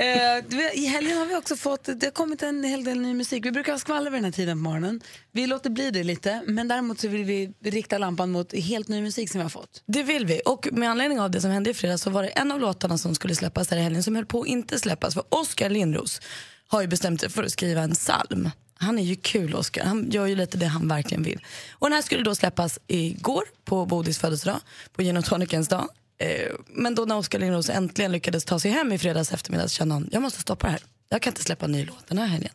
[0.00, 3.46] Eh, I helgen har vi också fått, det har kommit en hel del ny musik.
[3.46, 5.00] Vi brukar ha skvaller vid den här tiden på morgonen.
[5.32, 9.02] Vi låter bli det lite, men däremot så vill vi rikta lampan mot helt ny
[9.02, 9.82] musik som vi har fått.
[9.86, 10.40] Det vill vi.
[10.44, 12.98] Och med anledning av det som hände i fredags så var det en av låtarna
[12.98, 15.14] som skulle släppas där i helgen som höll på att inte släppas.
[15.14, 16.20] För Oskar Lindros
[16.68, 18.50] har ju bestämt sig för att skriva en psalm.
[18.80, 21.40] Han är ju kul Oskar, han gör ju lite det han verkligen vill.
[21.72, 24.60] Och den här skulle då släppas igår på Bodis födelsedag,
[24.92, 25.88] på gin och tonicens dag.
[26.18, 29.74] Eh, men då när Oskar Lindros äntligen lyckades ta sig hem i fredags eftermiddag så
[29.74, 30.82] kände han, jag måste stoppa det här.
[31.08, 32.52] Jag kan inte släppa en ny låt den här helgen.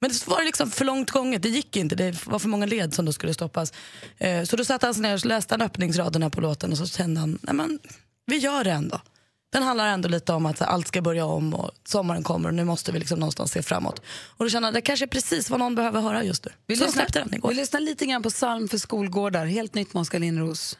[0.00, 1.94] Men det var liksom för långt gånget, det gick inte.
[1.94, 3.72] Det var för många led som då skulle stoppas.
[4.18, 6.86] Eh, så då satte han sig ner och läste han öppningsraderna på låten och så
[6.86, 7.78] kände han, nej men
[8.26, 9.00] vi gör det ändå.
[9.50, 12.64] Den handlar ändå lite om att allt ska börja om och sommaren kommer och nu
[12.64, 14.02] måste vi liksom någonstans se framåt.
[14.36, 16.52] Och då kände han, det kanske är precis vad någon behöver höra just nu.
[16.66, 17.48] Vi så lyssnar, den igår.
[17.48, 19.46] vi lyssnar lite grann på psalm för skolgårdar.
[19.46, 20.78] Helt nytt med Oskar Lindros.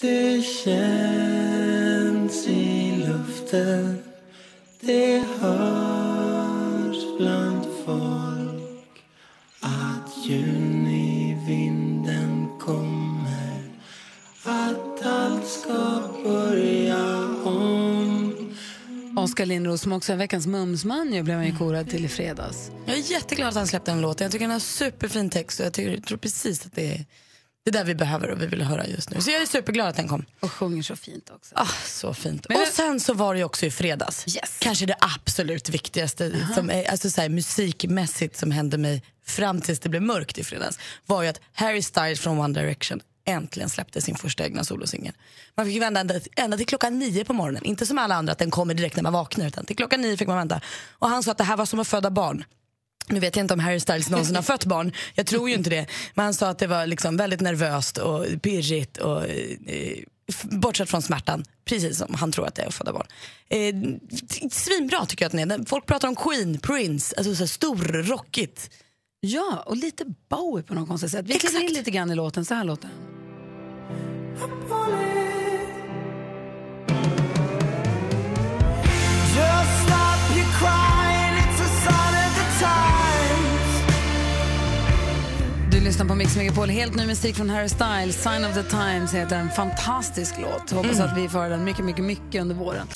[0.00, 4.02] Det känns i luften
[4.80, 9.02] Det hörs bland folk
[9.60, 13.62] Att junivinden kommer
[14.44, 16.01] Att allt ska
[19.22, 22.70] Oskar Lindros som också är veckans mumsman ju, blev han ju korad till i fredags.
[22.86, 24.24] Jag är jätteglad att han släppte den låten.
[24.24, 27.04] Jag tycker den har superfin text och jag, tycker, tror precis att det är
[27.64, 29.20] Det är där vi behöver och vi vill höra just nu.
[29.20, 30.24] Så jag är superglad att den kom.
[30.40, 31.54] Och sjunger så fint också.
[31.56, 32.46] Ah, så fint.
[32.48, 34.26] Men och sen så var det också i fredags.
[34.58, 39.80] Kanske det absolut viktigaste som är, alltså så här, musikmässigt som hände mig fram tills
[39.80, 44.00] det blev mörkt i fredags var ju att Harry Styles från One Direction äntligen släppte
[44.00, 45.14] sin första egna solosingel.
[45.54, 47.64] Man fick ju vänta ända, ända till klockan nio på morgonen.
[47.64, 50.16] Inte som alla andra att den kommer direkt när man vaknar utan till klockan nio
[50.16, 50.60] fick man vänta.
[50.98, 52.44] Och han sa att det här var som att föda barn.
[53.08, 55.70] Nu vet jag inte om Harry Styles någonsin har fött barn, jag tror ju inte
[55.70, 55.86] det.
[56.14, 59.98] Men han sa att det var liksom väldigt nervöst och pirrigt och eh,
[60.42, 63.06] bortsett från smärtan, precis som han tror att det är att föda barn.
[63.48, 63.74] Eh,
[64.50, 65.66] svinbra tycker jag att den är.
[65.66, 68.70] Folk pratar om Queen, Prince, alltså så här stor, rockigt.
[69.26, 71.26] Ja, och lite Bowie på något konstigt sätt.
[71.28, 72.96] Vi kliver in lite grann i låten, så här låter den.
[85.70, 88.22] Du lyssnar på Mix Megapol, helt ny musik från Harry Styles.
[88.22, 90.70] Sign of the Times heter en fantastisk låt.
[90.70, 91.10] Hoppas Mm.
[91.10, 92.86] att vi får den mycket, mycket, mycket under våren.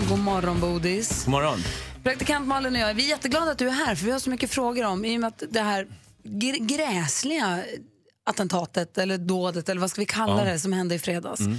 [0.00, 1.24] God morgon, Bodis.
[1.24, 1.58] God morgon.
[2.02, 4.30] Praktikant Malin och jag, vi är jätteglada att du är här för vi har så
[4.30, 5.86] mycket frågor om i och med att det här
[6.24, 7.64] gr- gräsliga
[8.26, 10.52] attentatet eller dådet eller vad ska vi kalla Ja.
[10.52, 11.40] det som hände i fredags.
[11.40, 11.58] Mm.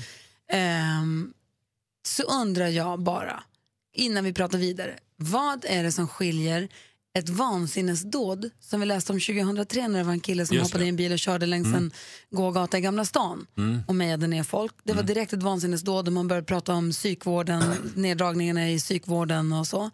[0.52, 1.34] Ehm,
[2.08, 3.44] så undrar jag bara,
[3.94, 6.70] innan vi pratar vidare, vad är det som skiljer
[7.18, 10.86] ett vansinnesdåd som vi läste om 2003 när det var en kille som Just hoppade
[10.86, 11.78] i en bil och körde längs Mm.
[11.84, 11.92] en
[12.38, 13.80] gågata i Gamla stan Mm.
[13.88, 14.74] och mejade ner folk.
[14.84, 17.64] Det var direkt ett vansinnesdåd och man började prata om psykvården,
[17.96, 19.90] neddragningarna i psykvården och så.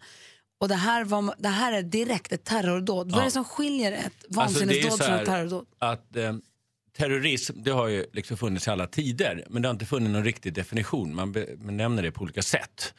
[0.60, 3.06] Och det här, var, det här är direkt ett terrordåd.
[3.10, 3.24] Vad är Ja.
[3.24, 5.66] det som skiljer ett Alltså, vansinnesdåd så från ett terrordåd?
[5.78, 6.32] Att, eh,
[6.96, 10.24] terrorism det har ju liksom funnits i alla tider, men det har inte funnits någon
[10.24, 11.14] riktig definition.
[11.14, 12.94] Man be- benämner det på olika sätt.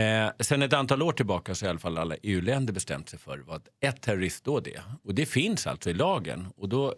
[0.00, 3.18] Eh, sen ett antal år tillbaka så har i alla fall alla EU-länder bestämt sig
[3.18, 4.82] för vad ett terroristdåd är.
[5.04, 6.48] Och det finns alltså i lagen.
[6.56, 6.94] Och då,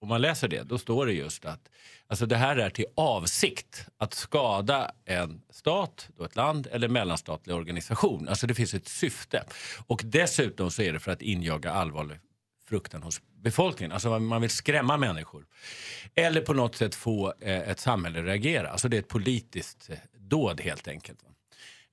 [0.00, 1.68] om man läser det, då står det just att
[2.06, 7.56] alltså det här är till avsikt att skada en stat, då ett land eller mellanstatlig
[7.56, 8.28] organisation.
[8.28, 9.44] Alltså det finns ett syfte.
[9.86, 12.18] Och dessutom så är det för att injaga allvarlig
[12.68, 13.92] fruktan hos befolkningen.
[13.92, 15.46] Alltså man- vill skrämma människor.
[16.14, 18.68] Eller på något sätt få eh, ett samhälle att reagera.
[18.70, 21.18] Alltså det är ett politiskt eh, dåd helt enkelt.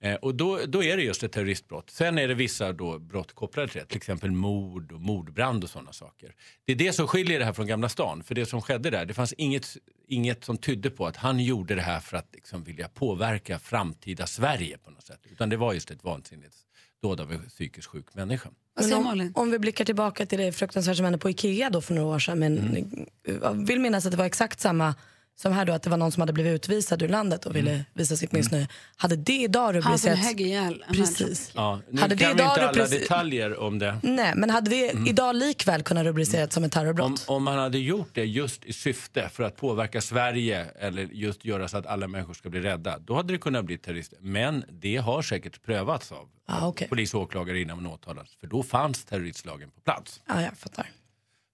[0.03, 1.89] Eh, och då, då är det just ett terroristbrott.
[1.89, 5.69] Sen är det vissa då brott kopplade till det, till exempel mord och mordbrand och
[5.69, 6.35] sådana saker.
[6.65, 8.23] Det är det som skiljer det här från Gamla stan.
[8.23, 11.75] För det som skedde där, det fanns inget, inget som tydde på att han gjorde
[11.75, 15.19] det här för att liksom vilja påverka framtida Sverige på något sätt.
[15.31, 16.55] Utan det var just ett vansinnigt
[17.01, 18.49] dåd av en psykiskt sjuk människa.
[18.93, 22.15] Om, om vi blickar tillbaka till det fruktansvärda som hände på Ikea då för några
[22.15, 22.39] år sedan.
[22.39, 23.05] Men Mm.
[23.41, 24.95] jag vill minnas att det var exakt samma
[25.41, 27.85] som här då, att det var någon som hade blivit utvisad ur landet och ville
[27.93, 28.67] visa sitt missnöje.
[28.95, 30.21] Hade det idag Han rubricerats...
[30.21, 31.51] högg ihjäl Precis.
[31.55, 33.97] Ja, nu Hade det kan vi idag inte alla rubricer- detaljer om det.
[34.03, 35.07] Nej, men hade det Mm.
[35.07, 37.25] idag likväl kunnat rubriceras som ett terrorbrott?
[37.27, 41.45] Om, om man hade gjort det just i syfte för att påverka Sverige eller just
[41.45, 44.13] göra så att alla människor ska bli rädda, då hade det kunnat bli terrorist.
[44.19, 46.87] Men det har säkert prövats av Ah, okej.
[46.87, 48.35] polis och åklagare innan man åtalades.
[48.39, 50.21] För då fanns terroristlagen på plats.
[50.27, 50.89] Ja, jag fattar.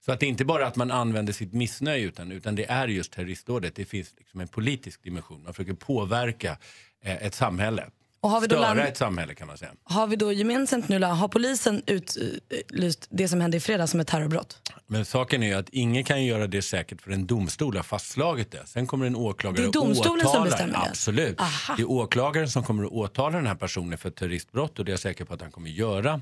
[0.08, 2.88] Så att det är inte bara att man använder sitt missnöje utan, utan det är
[2.88, 3.74] just terroristdådet.
[3.74, 5.42] Det finns liksom en politisk dimension.
[5.44, 6.56] Man försöker påverka
[7.04, 7.86] eh, ett samhälle.
[8.20, 9.70] Och har vi då Störa land- ett samhälle kan man säga.
[9.84, 14.06] Har vi då gemensamt nu, har polisen utlyst det som hände i fredags som ett
[14.06, 14.72] terrorbrott?
[14.86, 18.50] Men saken är ju att ingen kan göra det säkert för en domstol har fastslagit
[18.50, 18.66] det.
[18.66, 20.78] Sen kommer en åklagare Det är domstolen att som bestämmer det?
[20.78, 21.40] Absolut.
[21.40, 21.74] Aha.
[21.76, 24.92] Det är åklagaren som kommer att åtala den här personen för terroristbrott och det är
[24.92, 26.20] jag säker på att han kommer göra.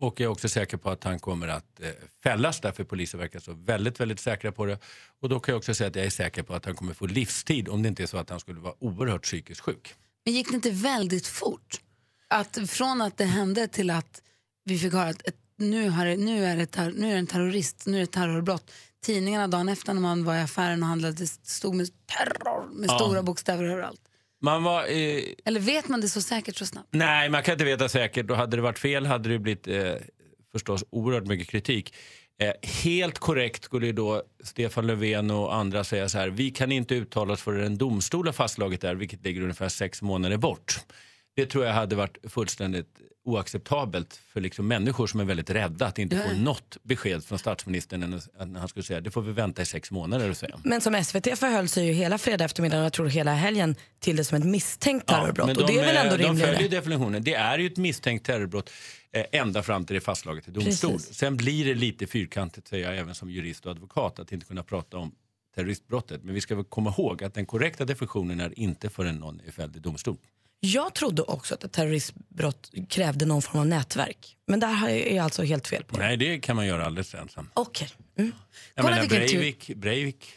[0.00, 1.90] Och jag är också säker på att han kommer att eh,
[2.22, 4.78] fällas därför polisen verkar så väldigt, väldigt säkra på det.
[5.20, 7.06] Och då kan jag också säga att jag är säker på att han kommer få
[7.06, 9.94] livstid om det inte är så att han skulle vara oerhört psykiskt sjuk.
[10.24, 11.80] Men gick det inte väldigt fort?
[12.28, 14.22] Att från att det hände till att
[14.64, 17.26] vi fick höra att ett, nu, har nu, är det ter, nu är det en
[17.26, 18.70] terrorist, nu är det terrorbrott.
[19.02, 22.98] Tidningarna dagen efter när man var i affären och handlade, stod med terror med Ja.
[22.98, 24.00] stora bokstäver överallt.
[24.42, 24.80] Man var...
[24.82, 26.88] Eh, Eller vet man det så säkert så snabbt?
[26.90, 28.30] Nej, man kan inte veta säkert.
[28.30, 29.94] Och hade det varit fel hade det blivit eh,
[30.52, 31.94] förstås oerhört mycket kritik.
[32.42, 32.52] Eh,
[32.84, 36.28] helt korrekt skulle då Stefan Löfven och andra säga så här.
[36.28, 39.68] Vi kan inte uttala oss förrän en domstol har fastslagit det här, vilket ligger ungefär
[39.68, 40.80] sex månader bort.
[41.36, 45.98] Det tror jag hade varit fullständigt oacceptabelt för liksom människor som är väldigt rädda att
[45.98, 46.38] inte få Ja.
[46.38, 50.30] något besked från statsministern att han skulle säga det får vi vänta i sex månader
[50.30, 50.60] och säga.
[50.64, 54.16] Men som SVT förhöll sig ju hela fredag eftermiddag och jag tror hela helgen till
[54.16, 55.46] det som ett misstänkt terrorbrott.
[55.46, 56.52] men och det är väl ändå de rimligare?
[56.54, 57.22] följer definitionen.
[57.24, 58.70] Det är ju ett misstänkt terrorbrott
[59.12, 60.92] eh, ända fram till det är fastslaget i domstol.
[60.92, 61.14] Precis.
[61.16, 64.62] Sen blir det lite fyrkantigt, säger jag även som jurist och advokat, att inte kunna
[64.62, 65.12] prata om
[65.54, 66.24] terroristbrottet.
[66.24, 69.76] Men vi ska komma ihåg att den korrekta definitionen är inte förrän någon är fälld
[69.76, 70.16] i domstol.
[70.60, 74.36] Jag trodde också att ett terroristbrott krävde någon form av nätverk.
[74.46, 75.96] Men där har jag- är jag alltså helt fel på.
[75.96, 77.50] Nej, det kan man göra alldeles ensam.
[77.54, 77.88] Okej.
[78.16, 78.30] Jag
[78.76, 79.36] Kolla menar vilken tur.
[79.38, 80.32] Breivik, Breivik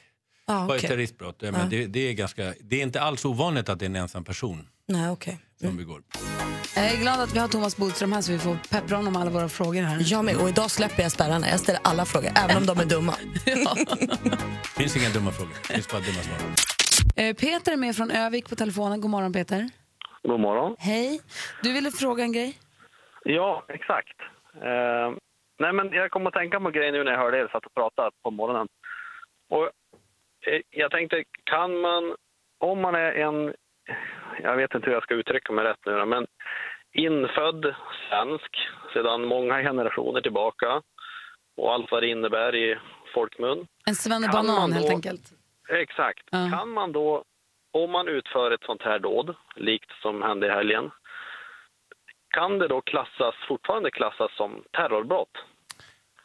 [0.47, 0.79] Ah, är okej.
[0.89, 1.35] terroristbrott?
[1.39, 1.67] Ja, men Ja.
[1.69, 4.67] det, det, är ganska, det är inte alls ovanligt att det är en ensam person
[4.87, 5.39] Nej, okej.
[5.61, 6.01] som begår.
[6.75, 9.21] Jag är glad att vi har Thomas Bodström här så vi får peppra honom med
[9.21, 10.03] alla våra frågor här.
[10.05, 11.49] Jag med, och idag släpper jag spärrarna.
[11.49, 13.15] Jag ställer alla frågor, även om de är dumma.
[13.45, 16.37] Det finns inga dumma frågor, det finns bara dumma svar.
[17.15, 19.01] Eh, Peter är med från Övik på telefonen.
[19.01, 19.69] God morgon Peter.
[20.23, 20.75] God morgon.
[20.79, 21.21] Hej.
[21.63, 22.57] Du ville fråga en grej?
[23.23, 24.19] Ja, exakt.
[24.55, 25.11] Eh,
[25.59, 27.73] nej, men jag kom att tänka på grejen nu när jag hörde er satt och
[27.73, 28.67] prata på morgonen.
[29.49, 29.65] Och,
[30.47, 32.15] eh, jag tänkte, kan man,
[32.57, 33.53] om man är en,
[34.43, 36.27] jag vet inte hur jag ska uttrycka mig rätt nu, men
[36.93, 37.75] infödd
[38.09, 38.57] svensk
[38.93, 40.81] sedan många generationer tillbaka
[41.57, 42.77] och allt vad det innebär i
[43.13, 43.67] folkmun.
[43.85, 45.21] En svennebanan helt enkelt.
[45.69, 46.29] Exakt.
[46.29, 47.23] Kan man då,
[47.71, 50.91] om man utför ett sånt här dåd, likt som hände i helgen,
[52.29, 55.31] kan det då klassas, fortfarande klassas som terrorbrott?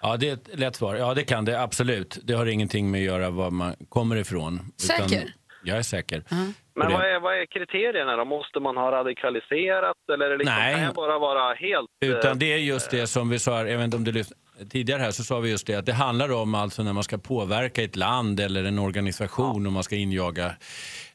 [0.02, 0.94] Ja, det är ett lätt svar.
[0.94, 2.18] Ja, det kan det absolut.
[2.22, 4.60] Det har ingenting med att göra var man kommer ifrån.
[4.76, 5.34] Säker?
[5.66, 6.22] jag är säker.
[6.30, 8.24] Men Och det- vad är, vad är kriterierna då?
[8.24, 10.74] Måste man ha radikaliserat eller är det liksom, Nej.
[10.74, 11.88] kan jag bara vara helt...
[12.04, 15.00] eh, Utan det är just det som vi sa, jag vet om du lyssnade tidigare
[15.02, 17.82] här, så sa vi just det att det handlar om alltså när man ska påverka
[17.82, 20.52] ett land eller en organisation och man ska injaga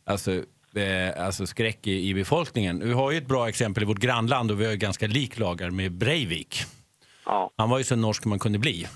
[0.10, 0.32] alltså,
[0.76, 2.88] eh, alltså skräck i, i befolkningen.
[2.88, 5.40] Vi har ju ett bra exempel i vårt grannland och vi har ju ganska lik
[5.40, 6.64] lagar med Breivik.
[7.58, 8.88] Han var ju så norsk man kunde bli.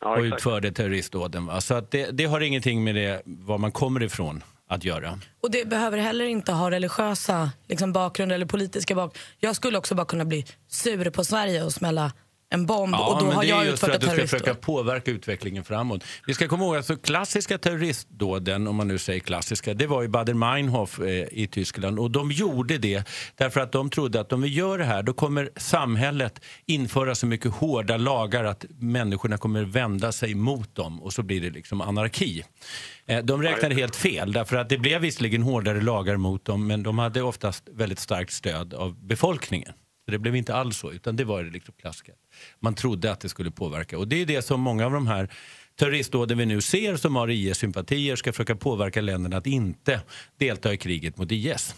[0.00, 0.34] och exakt.
[0.34, 1.46] utförde terroristdåden.
[1.46, 1.60] Va?
[1.60, 5.18] Så att det, det har ingenting med det, var man kommer ifrån att göra.
[5.40, 9.24] Och det behöver heller inte ha religiösa liksom, bakgrund eller politiska bakgrund.
[9.38, 12.12] Jag skulle också bara kunna bli sur på Sverige och smälla
[12.50, 14.14] en bomb och då har det jag är just för utfört att ett du ska
[14.14, 14.40] terroristdåd.
[14.40, 16.04] försöka påverka utvecklingen framåt.
[16.26, 20.04] Vi ska komma ihåg att alltså, klassiska terroristdåden, om man nu säger klassiska, det var
[20.04, 21.98] i Baader-Meinhof eh, i Tyskland.
[21.98, 25.12] Och de gjorde det därför att de trodde att om vi gör det här då
[25.12, 31.12] kommer samhället införa så mycket hårda lagar att människorna kommer vända sig mot dem och
[31.12, 32.44] så blir det liksom anarki.
[33.06, 36.82] Eh, De räknade helt fel därför att det blev visserligen hårdare lagar mot dem men
[36.82, 39.72] de hade oftast väldigt starkt stöd av befolkningen.
[40.08, 42.12] Så det blev inte alls så, utan det var det liksom klassiska.
[42.60, 43.98] Man trodde att det skulle påverka.
[43.98, 45.28] Och det är det som många av de här
[45.78, 50.00] terroristdåden vi nu ser som har IS-sympatier ska försöka påverka länderna att inte
[50.38, 51.74] delta i kriget mot IS.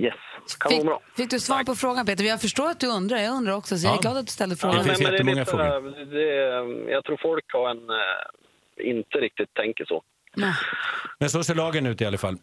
[0.00, 0.14] Yes,
[0.60, 0.98] kanonbra.
[1.16, 2.24] Fick du svar på frågan Peter?
[2.24, 4.00] Jag förstår att du undrar, jag undrar också så jag är Ja.
[4.00, 4.76] glad att du ställde Ja, frågan.
[4.86, 5.34] nej, men det är
[5.94, 10.02] lite, Det, jag tror folk har en, eh, inte riktigt tänker så.
[11.18, 12.36] Men så ser lagen ut i alla fall.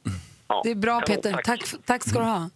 [0.63, 1.45] Det är bra Peter, tack.
[1.45, 2.49] tack, tack ska du ha.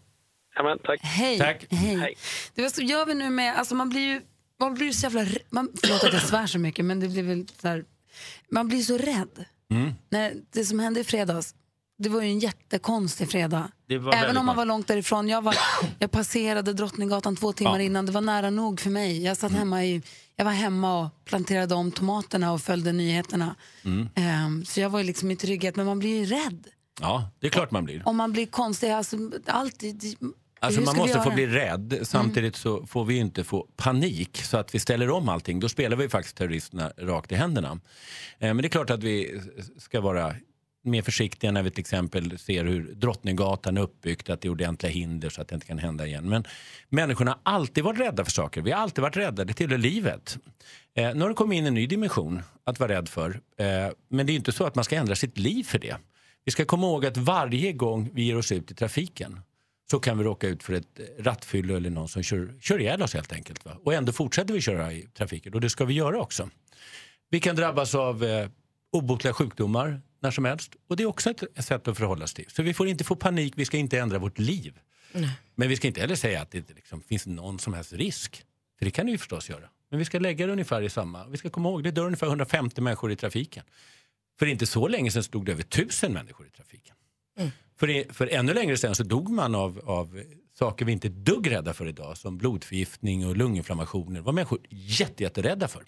[0.57, 0.99] Ja, men, tack.
[1.01, 1.37] Hej.
[1.37, 1.65] Tack.
[1.69, 2.17] Hej.
[2.55, 4.21] Det var så gör vi nu med, alltså man blir ju,
[4.59, 7.47] man blir så jävla, man, förlåt att jag svär så mycket men det blir väl
[7.61, 7.85] så här,
[8.51, 9.45] man blir så rädd.
[9.71, 9.93] Mm.
[10.09, 11.55] När det som hände i fredags,
[11.99, 13.71] det var ju en jättekonstig fredag.
[13.87, 15.29] Det var Även om man var långt därifrån.
[15.29, 15.55] Jag, var,
[15.99, 17.75] jag passerade Drottninggatan två timmar Ja.
[17.75, 17.85] Mm.
[17.85, 19.23] innan, det var nära nog för mig.
[19.23, 20.01] Jag, satt hemma i,
[20.35, 23.55] jag var hemma och planterade om tomaterna och följde nyheterna.
[23.85, 24.09] Mm.
[24.15, 26.67] Ehm, så jag var ju liksom i trygghet, men man blir ju rädd.
[27.01, 28.07] Ja, det är klart man blir.
[28.07, 29.83] Om man blir konstig, alltså allt...
[30.59, 31.99] Alltså man måste få bli rädd.
[32.03, 35.59] Samtidigt så får vi inte få panik så att vi ställer om allting.
[35.59, 37.71] Då spelar vi faktiskt terroristerna rakt i händerna.
[38.39, 39.41] Eh, Men det är klart att vi
[39.77, 40.35] ska vara
[40.83, 44.91] mer försiktiga när vi till exempel ser hur Drottninggatan är uppbyggt, att det är ordentliga
[44.91, 46.29] hinder så att det inte kan hända igen.
[46.29, 46.43] Men
[46.89, 48.61] människorna har alltid varit rädda för saker.
[48.61, 50.37] Vi har alltid varit rädda, det tillhör livet.
[50.95, 53.29] Eh, nu har det kommit in en ny dimension att vara rädd för.
[53.57, 53.65] Eh,
[54.09, 55.95] men det är inte så att man ska ändra sitt liv för det.
[56.45, 59.39] Vi ska komma ihåg att varje gång vi ger oss ut i trafiken
[59.91, 63.13] så kan vi råka ut för ett rattfyllo eller någon som kör, kör ihjäl oss
[63.13, 63.65] helt enkelt.
[63.65, 63.77] Va?
[63.83, 66.49] Och ändå fortsätter vi köra i trafiken och det ska vi göra också.
[67.29, 68.49] Vi kan drabbas av eh,
[68.91, 72.53] obotliga sjukdomar när som helst och det är också ett, sätt att förhålla sig till.
[72.53, 74.79] Så vi får inte få panik, vi ska inte ändra vårt liv.
[75.55, 78.43] Men vi ska inte heller säga att det liksom finns någon som helst risk.
[78.79, 79.69] För det kan det ju förstås göra.
[79.89, 81.27] Men vi ska lägga det ungefär i samma.
[81.27, 83.63] Vi ska komma ihåg, det dör ungefär 150 människor i trafiken.
[84.39, 86.95] För inte så länge sedan stod det över 1000 människor i trafiken.
[87.79, 90.23] För, för ännu längre sedan så dog man av, av
[90.59, 92.17] saker vi inte är dugg rädda för idag.
[92.17, 94.21] Som blodförgiftning och lunginflammationer.
[94.21, 95.83] var människor jätte, jätterädda för.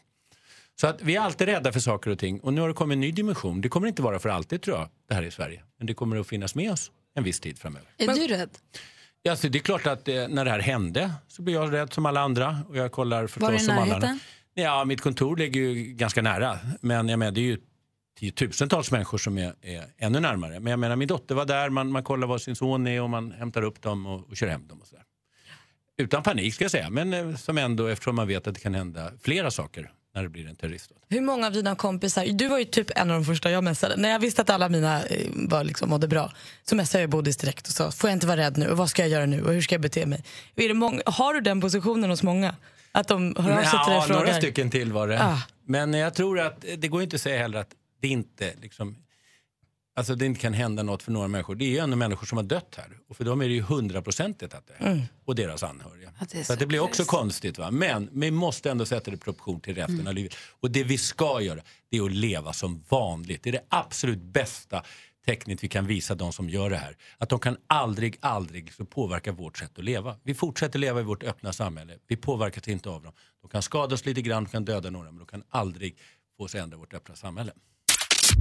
[0.82, 2.40] Så att vi är alltid rädda för saker och ting.
[2.40, 3.62] Och nu har det kommit en ny dimension.
[3.62, 5.64] Det kommer inte vara för alltid tror jag, det här i Sverige.
[5.78, 7.88] Men det kommer att finnas med oss en viss tid framöver.
[7.98, 8.50] Är du rädd?
[9.24, 11.94] Ja, alltså, det är klart att eh, när det här hände så blev jag rädd
[11.94, 12.58] som alla andra.
[12.70, 14.20] Och jag kollar förstås Var det i som alla närheten?
[14.54, 16.60] Ja, mitt kontor ligger ju ganska nära.
[16.82, 17.58] Men jag menar, det är ju
[18.20, 20.60] tiotusentals människor som är, är ännu närmare.
[20.60, 23.10] Men jag menar, min dotter var där, man, man kollar var sin son är och
[23.10, 24.82] man hämtar upp dem och, och kör hem dem.
[24.82, 25.06] Och så där.
[25.98, 28.74] Utan panik ska jag säga, men eh, som ändå eftersom man vet att det kan
[28.74, 30.92] hända flera saker när det blir en terrorist.
[31.10, 33.98] Hur många av dina kompisar, du var ju typ en av de första jag messade.
[33.98, 36.32] När jag visste att alla mina eh, var liksom, mådde bra
[36.64, 38.90] så messade jag Bodis direkt och sa, får jag inte vara rädd nu och vad
[38.90, 40.24] ska jag göra nu och hur ska jag bete mig?
[40.74, 42.56] Många, har du den positionen hos många?
[42.92, 44.20] Att de hör av sig till dig och frågar?
[44.20, 45.24] några stycken till var det.
[45.24, 45.42] Ah.
[45.66, 48.96] Men jag tror att det går inte att säga heller att det inte liksom,
[49.96, 51.56] alltså det inte kan hända något för några människor.
[51.56, 53.62] Det är ju ändå människor som har dött här och för dem är det ju
[53.62, 55.12] hundraprocentigt att det har hänt.
[55.26, 56.14] Och deras anhöriga.
[56.20, 57.58] Ja, det är så att det så blir också konstigt.
[57.58, 57.72] Va?
[57.72, 60.36] Men vi måste ändå sätta det i proportion till resten av livet.
[60.60, 63.44] Och det vi ska göra det är att leva som vanligt.
[63.44, 64.84] Det är det absolut bästa
[65.26, 66.98] tecknet vi kan visa de som gör det här.
[67.18, 70.16] Att de kan aldrig, aldrig så påverka vårt sätt att leva.
[70.24, 71.94] Vi fortsätter leva i vårt öppna samhälle.
[72.08, 73.14] Vi påverkas inte av dem.
[73.42, 75.98] De kan skada oss lite grann, de kan döda några, men de kan aldrig
[76.38, 77.52] få oss att ändra vårt öppna samhälle.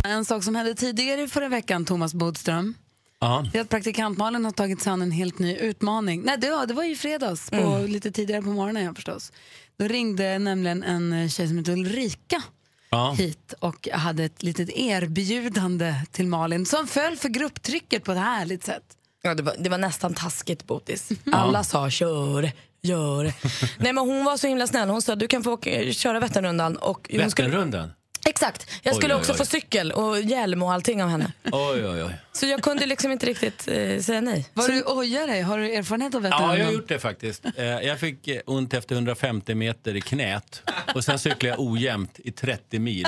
[0.09, 2.75] En sak som hände tidigare i förra veckan, Thomas Bodström,
[3.21, 3.47] Ja.
[3.53, 6.23] det är att praktikantmalen har tagit sig an en helt ny utmaning.
[6.25, 9.33] Nej, det var, det var ju i fredags, på, lite tidigare på morgonen ja, förstås.
[9.79, 12.43] Då ringde nämligen en eh, tjej som heter Ulrika
[12.91, 13.11] Ja.
[13.19, 18.65] hit och hade ett litet erbjudande till Malin som föll för grupptrycket på ett härligt
[18.65, 18.83] sätt.
[19.23, 21.09] Ja, det, var, det var nästan taskigt Botis.
[21.33, 22.51] Alla sa kör,
[22.83, 23.25] gör.
[23.79, 24.89] Nej men hon var så himla snäll.
[24.89, 26.77] Hon sa du kan få åka, köra Vätternrundan.
[26.77, 27.91] Och hon skulle, Vätternrundan?
[28.29, 29.39] Exakt, jag skulle Oj, oj, också oj.
[29.39, 31.33] få cykel och hjälm och allting av henne.
[31.45, 32.17] Oj, oj, oj.
[32.33, 34.49] Så jag kunde liksom inte riktigt eh, säga nej.
[34.55, 35.43] Var så, du ojar dig?
[35.43, 36.59] Har du erfarenhet av Ja, Vätternrundan?
[36.59, 37.45] jag har gjort det faktiskt.
[37.57, 40.63] Eh, Jag fick eh, ont efter 150 meter i knät
[40.95, 43.07] och sen cyklade jag ojämnt i 30 mil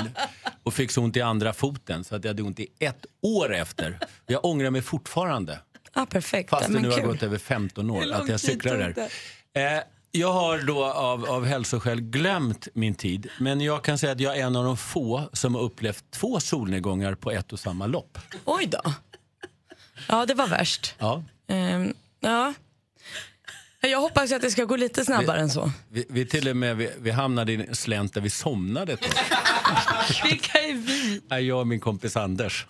[0.62, 3.54] och fick så ont i andra foten så att jag hade ont i ett år
[3.54, 3.98] efter.
[4.26, 5.58] Jag ångrar mig fortfarande,
[5.92, 6.50] ah, perfekt.
[6.50, 8.94] fast Ja, det nu har gått över 15 år, att jag tog där.
[9.54, 14.20] Eh, Jag har då av, av hälsoskäl glömt min tid, men jag kan säga att
[14.20, 17.86] jag är en av de få som har upplevt två solnedgångar på ett och samma
[17.86, 18.18] lopp.
[18.44, 18.94] Oj då.
[20.08, 20.94] Ja, det var värst.
[20.98, 21.24] Ja.
[21.48, 22.54] Ehm, ja.
[23.80, 25.72] Jag hoppas att det ska gå lite snabbare än så.
[25.88, 28.96] Vi, vi till och med vi, vi hamnade i en slänt där vi somnade.
[30.24, 31.20] Vilka är vi?
[31.46, 32.66] Jag och min kompis Anders.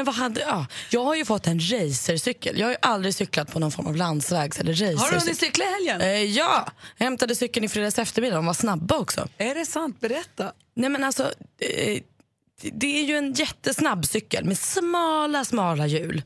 [0.00, 2.58] Men vad hade, ja, jag har ju fått en racercykel.
[2.58, 4.98] Jag har ju aldrig cyklat på någon form av landsvägs eller racercykel.
[4.98, 6.00] Har du hunnit cykla i helgen?
[6.00, 8.36] Eh, ja, jag hämtade cykeln i fredags eftermiddag.
[8.36, 9.28] De var snabba också.
[9.38, 10.00] Är det sant?
[10.00, 10.52] Berätta.
[10.74, 11.22] Nej men alltså,
[11.58, 12.02] eh,
[12.72, 16.22] det- är ju en jättesnabb cykel med smala, smala hjul.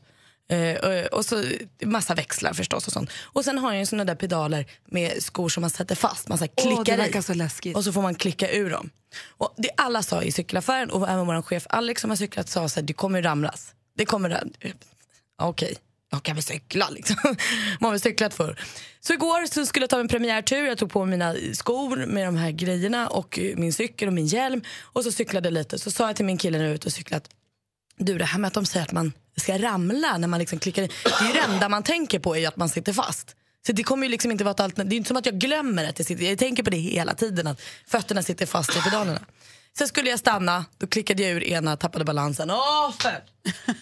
[0.47, 1.43] Eh, och, och så
[1.85, 3.09] massa växlar förstås och sånt.
[3.23, 6.27] Och sen har jag ju såna där pedaler med skor som man sätter fast.
[6.27, 7.23] Man så här klickar det verkar i.
[7.23, 7.75] så läskigt.
[7.77, 8.89] Och så får man klicka ur dem.
[9.27, 12.69] Och det alla sa i cykelaffären och även vår chef Alex som har cyklat sa
[12.69, 13.73] så här, du kommer ramlas.
[13.97, 14.53] Det kommer ram-
[15.41, 15.75] Okej,
[16.11, 17.15] jag kan väl cykla liksom.
[17.79, 18.59] Man har väl cyklat förr.
[18.99, 20.65] Så igår så skulle jag ta en premiärtur.
[20.65, 24.13] Jag tog på mig mina skor med de här grejerna och eh, min cykel och
[24.13, 24.61] min hjälm.
[24.81, 25.79] Och så cyklade lite.
[25.79, 27.29] Så sa jag till min kille när jag var ute och cyklat att
[27.97, 30.83] du det här med att de säger att man ska ramla när man liksom klickar
[30.83, 30.89] in.
[31.03, 33.35] Det är det enda man tänker på är att man sitter fast.
[33.67, 34.89] Så det kommer ju liksom inte vara ett alternativ.
[34.89, 36.25] Det är inte som att jag glömmer att jag sitter.
[36.25, 39.19] Jag tänker på det hela tiden att fötterna sitter fast i pedalerna.
[39.77, 42.51] Sen skulle jag stanna, då klickade jag ur ena, tappade balansen.
[42.51, 43.23] Åh, för.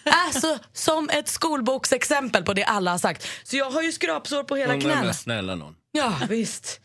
[0.03, 3.27] Alltså, som ett skolboksexempel på det alla har sagt.
[3.43, 4.95] Så jag har ju skrapsår på hela knäna.
[5.91, 6.79] Ja, visst.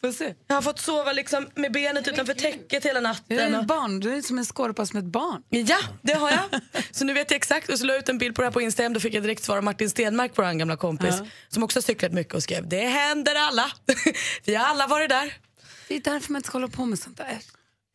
[0.00, 0.34] Får se.
[0.46, 3.38] Jag har fått sova liksom med benet utanför täcket hela Du natten.
[3.54, 4.00] är och- barn.
[4.00, 5.42] Du är som en skorpa som ett barn.
[5.48, 6.60] Ja, det har jag.
[6.90, 7.68] Så nu vet jag exakt.
[7.68, 8.92] Och så la jag ut en bild på det här på Instagram.
[8.92, 11.14] Då fick jag direkt svar av Martin Stenmark, vår gamla kompis.
[11.18, 11.26] Ja.
[11.48, 13.70] Som också har cyklat mycket och skrev det händer alla.
[14.44, 15.32] Vi har alla varit där.
[15.88, 17.38] Det är därför man inte ska hålla på med sånt där.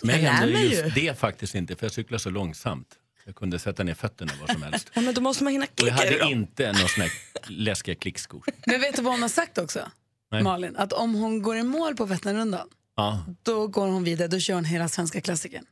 [0.04, 0.90] Men Jag lär hände mig just ju.
[0.90, 2.88] det faktiskt inte, för jag cyklar så långsamt.
[3.26, 4.92] Jag kunde sätta ner fötterna var som helst.
[4.94, 6.32] Ja, men då måste man hinna Och jag klicka hade dem.
[6.32, 7.14] inte några såna här
[7.48, 8.44] läskiga klickskor.
[8.66, 9.92] Men vet du vad hon har sagt också?
[10.34, 10.44] Nej.
[10.44, 14.28] Malin, att om hon går i mål på Vätternrundan, Ja, då går hon vidare.
[14.28, 15.66] Då kör hon hela svenska klassikern.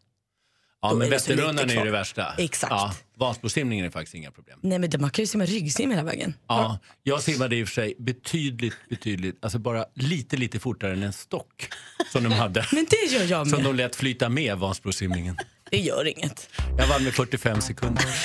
[0.82, 2.34] ja Då men är Vätternrundan är ju det värsta.
[2.38, 2.71] Exakt.
[2.71, 4.60] Ja, Vansbrosimningen är faktiskt inga problem.
[4.62, 6.34] Nej men det- man kan ju simma ryggsim hela vägen.
[6.47, 11.04] Ja, jag simmade i och för sig betydligt, betydligt, alltså bara lite, lite fortare än
[11.04, 11.67] en stock
[12.12, 12.65] som de hade.
[12.71, 13.65] Men det gör jag Som med.
[13.69, 15.38] de lät flyta med Vansbrosimningen.
[15.71, 16.50] Det gör inget.
[16.78, 18.06] Jag vann med 45 sekunder.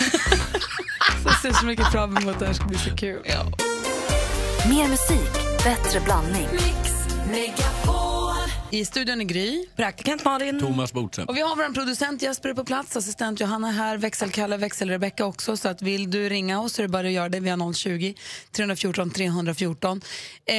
[1.24, 3.22] Jag ser så mycket fram emot det här ska bli så kul.
[4.68, 6.48] Mer musik, bättre blandning.
[8.70, 9.66] I studion är Gry.
[9.76, 10.60] Praktikant Malin.
[10.60, 11.28] Thomas Bodström.
[11.28, 15.56] Och vi har vår producent Jesper på plats, assistent Johanna här, växelkalle, växel-Rebecka också.
[15.56, 17.40] Så att vill du ringa oss så är det bara att göra det.
[17.40, 18.14] Vi har 020
[18.52, 20.00] 314 314.
[20.44, 20.54] Eh,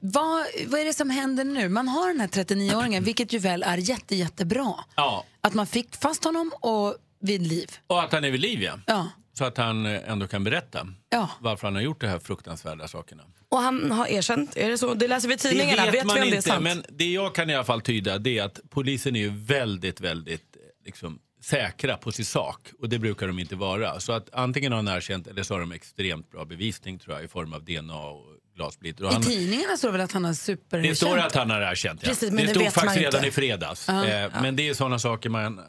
[0.00, 1.68] vad, vad är det som händer nu?
[1.68, 4.74] Man har den här 39-åringen, vilket ju väl är jätte, jättebra.
[4.96, 7.70] Ja, Att man fick fast honom och vid liv.
[7.86, 8.78] och att han är vid liv ja.
[8.86, 9.08] Ja.
[9.34, 11.30] Så att han eh, ändå kan berätta Ja.
[11.40, 13.22] varför han har gjort de här fruktansvärda sakerna.
[13.48, 14.94] Och han har erkänt, är det så?
[14.94, 15.84] Det läser vi i tidningarna.
[15.84, 16.62] Det vet, man vi om det är inte, sant?
[16.62, 20.00] men det jag kan i alla fall tyda det är att polisen är ju väldigt,
[20.00, 22.68] väldigt eh, liksom, säkra på sin sak.
[22.80, 24.00] Och det brukar de inte vara.
[24.00, 27.24] Så att antingen har han erkänt eller så har de extremt bra bevisning tror jag
[27.24, 28.24] i form av DNA och
[28.56, 29.04] glassplitter.
[29.04, 30.90] Och I han, tidningarna står det väl att han har supererkänt.
[31.00, 32.08] det står att han har erkänt, ja.
[32.08, 33.28] Precis, men det det stod vet man faktiskt redan inte.
[33.28, 33.88] i fredags.
[33.88, 34.06] Ja.
[34.06, 35.60] Eh, Men det är sådana saker man,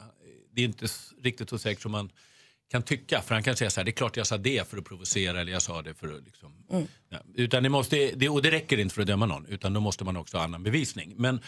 [0.56, 0.88] det är inte
[1.24, 2.10] riktigt så säkert som man
[2.76, 3.22] kan tycka.
[3.22, 5.42] För han kan säga så här, det är klart jag sa det för att provocera
[5.42, 6.54] eller jag sa det för att liksom...
[6.72, 6.88] Mm.
[7.10, 9.80] Ja, utan det måste, det, och det räcker inte för att döma någon, utan då
[9.80, 11.14] måste man också ha annan bevisning.
[11.18, 11.40] Men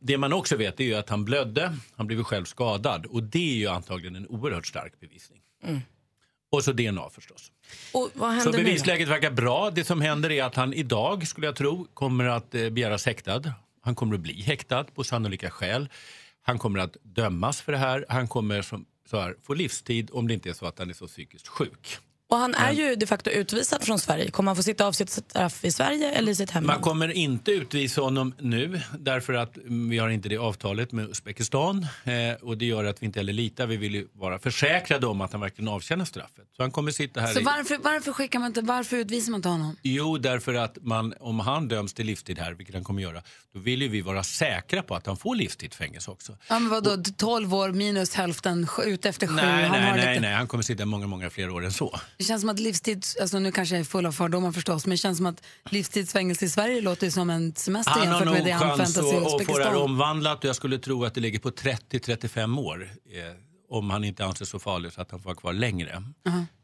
[0.00, 3.52] Det man också vet är ju att han blödde, han blev själv skadad och det
[3.52, 5.40] är ju antagligen en oerhört stark bevisning.
[5.64, 5.80] Mm.
[6.50, 7.52] Och så DNA förstås.
[7.92, 8.10] Och
[8.42, 9.70] Så bevisläget verkar bra.
[9.70, 13.42] Det som händer är att han idag, skulle jag tro, kommer att eh, begäras häktad.
[13.82, 15.88] Han kommer att bli häktad på sannolika skäl.
[16.42, 18.06] Han kommer att dömas för det här.
[18.08, 20.94] Han kommer som, så här, få livstid om det inte är så att han är
[20.94, 21.98] så psykiskt sjuk.
[22.28, 24.30] Och han är ju de facto utvisad från Sverige.
[24.30, 26.82] Kommer han få sitta av sitt straff i Sverige eller i sitt Man hemland?
[26.82, 31.86] kommer inte utvisa honom nu därför att mm, vi har inte det avtalet med Uzbekistan
[32.04, 33.66] eh, och det gör att vi inte heller litar.
[33.66, 36.44] Vi vill ju vara försäkrade om att han verkligen avtjänar straffet.
[36.56, 37.42] Så han kommer sitta här Så i...
[37.42, 39.76] varför, varför, skickar man inte, varför utvisar man inte honom?
[39.82, 43.22] Jo, därför att man, om han döms till livstid här, vilket han kommer göra,
[43.54, 46.36] då vill ju vi vara säkra på att han får livstidsfängelse också.
[46.48, 49.34] Ja, men vadå, 12 år minus hälften, ut efter sju.
[49.34, 51.72] Nej, han nej, har nej, lite, nej, han kommer sitta många, många fler år än
[51.72, 52.00] så.
[52.16, 54.90] Det känns som att livstid, alltså nu kanske jag är full av fördomar förstås, men
[54.90, 58.34] det känns som att livstidsfängelse i Sverige låter som en semester Han har jämfört nog
[58.34, 59.90] med det han chans förväntar sig i att, att få det här Uzbekistan.
[59.90, 62.90] omvandlat och jag skulle tro att det ligger på 30-35 år.
[63.12, 63.22] Eh,
[63.68, 66.02] om han inte anses så farlig så att han får vara kvar längre.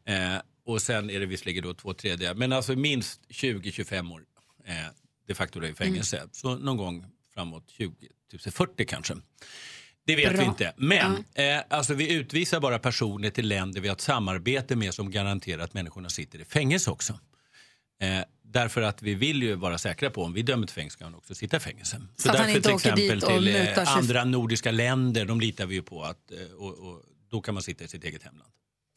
[0.05, 4.23] Eh, och sen är det visserligen då två tredje, men alltså minst 20-25 år
[4.65, 4.73] eh,
[5.27, 6.17] de facto i fängelse.
[6.17, 6.29] Mm.
[6.31, 7.93] Så någon gång framåt 20,
[8.51, 9.15] 40 kanske.
[10.05, 10.41] Det vet Bra.
[10.41, 10.73] vi inte.
[10.77, 15.11] Men eh, alltså vi utvisar bara personer till länder vi har ett samarbete med som
[15.11, 17.19] garanterar att människorna sitter i fängelse också.
[18.01, 21.03] Eh, därför att vi vill ju vara säkra på om vi dömer till fängelse ska
[21.03, 22.01] han också sitta i fängelse.
[22.15, 26.03] Så han därför till exempel till eh, andra nordiska länder, de litar vi ju på
[26.03, 27.01] att eh, och, och
[27.31, 28.49] då kan man sitta i sitt eget hemland.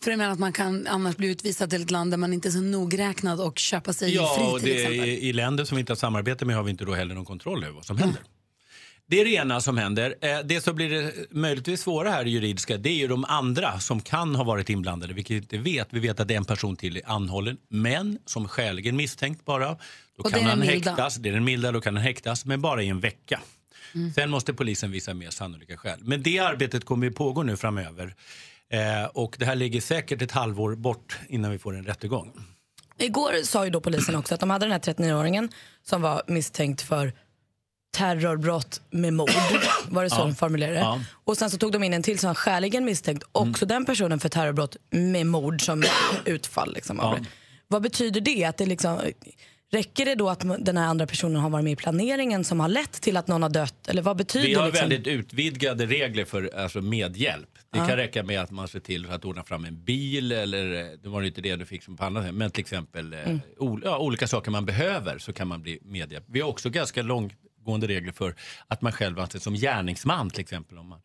[0.04, 2.48] För jag menar att man kan annars bli utvisad till ett land där man inte
[2.48, 5.08] är så nogräknad och köpa sig Ja, fri till det, exempel.
[5.08, 7.24] i, i länder som vi inte har samarbete med har vi inte då heller någon
[7.24, 8.22] kontroll över vad som händer.
[9.08, 10.14] Det är det ena som händer.
[10.20, 13.80] Eh, Det som blir det möjligtvis svåra här i juridiska det är ju de andra
[13.80, 15.88] som kan ha varit inblandade, vilket vi inte vet.
[15.90, 19.68] Vi vet att en person till är anhållen, men som skäligen misstänkt bara.
[19.68, 19.76] Då
[20.24, 20.90] Och kan han milda.
[20.90, 23.40] häktas, det är den milda, då kan han häktas, men bara i en vecka.
[23.94, 24.12] Mm.
[24.12, 25.98] Sen måste polisen visa mer sannolika skäl.
[26.02, 28.14] Men det arbetet kommer ju pågå nu framöver.
[28.70, 32.32] Eh, och det här ligger säkert ett halvår bort innan vi får en rättegång.
[32.98, 35.48] Igår sa ju då polisen också att de hade den här 39-åringen
[35.82, 37.12] som var misstänkt för
[37.96, 39.30] terrorbrott med mord.
[39.88, 40.24] Var det så Ja.
[40.24, 40.78] de formulerade?
[40.78, 41.00] Ja.
[41.24, 44.20] Och sen så tog de in en till som var skäligen misstänkt, också den personen
[44.20, 45.84] för terrorbrott med mord som
[46.24, 46.74] utfall.
[46.74, 47.18] Liksom, Ja.
[47.68, 48.44] Vad betyder det?
[48.44, 48.98] Att det liksom,
[49.72, 52.68] räcker det då att den här andra personen har varit med i planeringen som har
[52.68, 53.88] lett till att någon har dött?
[53.88, 54.88] Eller vad betyder Vi har liksom?
[54.88, 57.48] väldigt utvidgade regler för alltså, medhjälp.
[57.72, 57.86] Det Ja.
[57.86, 61.08] kan räcka med att man ser till att ordna fram en bil eller eh, det
[61.08, 62.34] var inte det du fick som på annat sätt.
[62.34, 63.40] Men till exempel eh, Mm.
[63.58, 66.24] ol- ja, olika saker man behöver så kan man bli medhjälp.
[66.28, 67.02] Vi har också ganska
[67.66, 68.34] långtgående regler för
[68.68, 70.78] att man själv anses som gärningsman till exempel.
[70.78, 71.00] Om man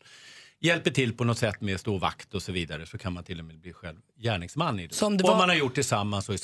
[0.60, 3.38] hjälper till på något sätt med stå vakt och så vidare så kan man till
[3.38, 4.94] och med bli själv gärningsman i det.
[4.94, 6.38] Som det Om var- man har gjort tillsammans och i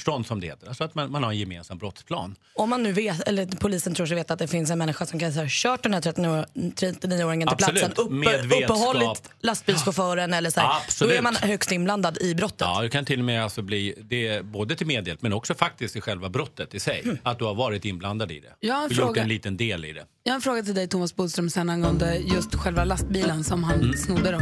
[0.00, 0.68] samförstånd som det heter.
[0.68, 2.36] Alltså att man, man har en gemensam brottsplan.
[2.54, 5.18] Om man nu vet, eller polisen tror sig veta att det finns en människa som
[5.20, 7.94] kan ha kört den här 39 39-åringen till Absolut.
[7.94, 8.62] platsen, vetskap.
[8.62, 12.60] uppehållit lastbilschauffören eller så här, då är man högst inblandad i brottet.
[12.60, 15.96] Ja, det kan till och med alltså bli det, både till medhjälp men också faktiskt
[15.96, 17.04] i själva brottet i sig.
[17.22, 18.52] Att du har varit inblandad i det.
[18.60, 19.22] Jag har en och gjort fråga.
[19.22, 20.04] en liten del i det.
[20.22, 23.80] Jag har en fråga till dig Thomas Bodström sen angående just själva lastbilen som han
[23.80, 23.96] Mm.
[23.96, 24.40] snodde då.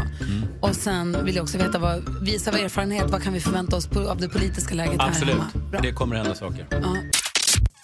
[0.68, 3.86] Och sen vill jag också veta, vad, visa av erfarenhet, vad kan vi förvänta oss
[3.86, 5.68] på, av det politiska läget här Absolut, hemma?
[5.70, 5.80] Bra.
[5.80, 6.66] det kommer hända saker.
[6.70, 6.96] Ja.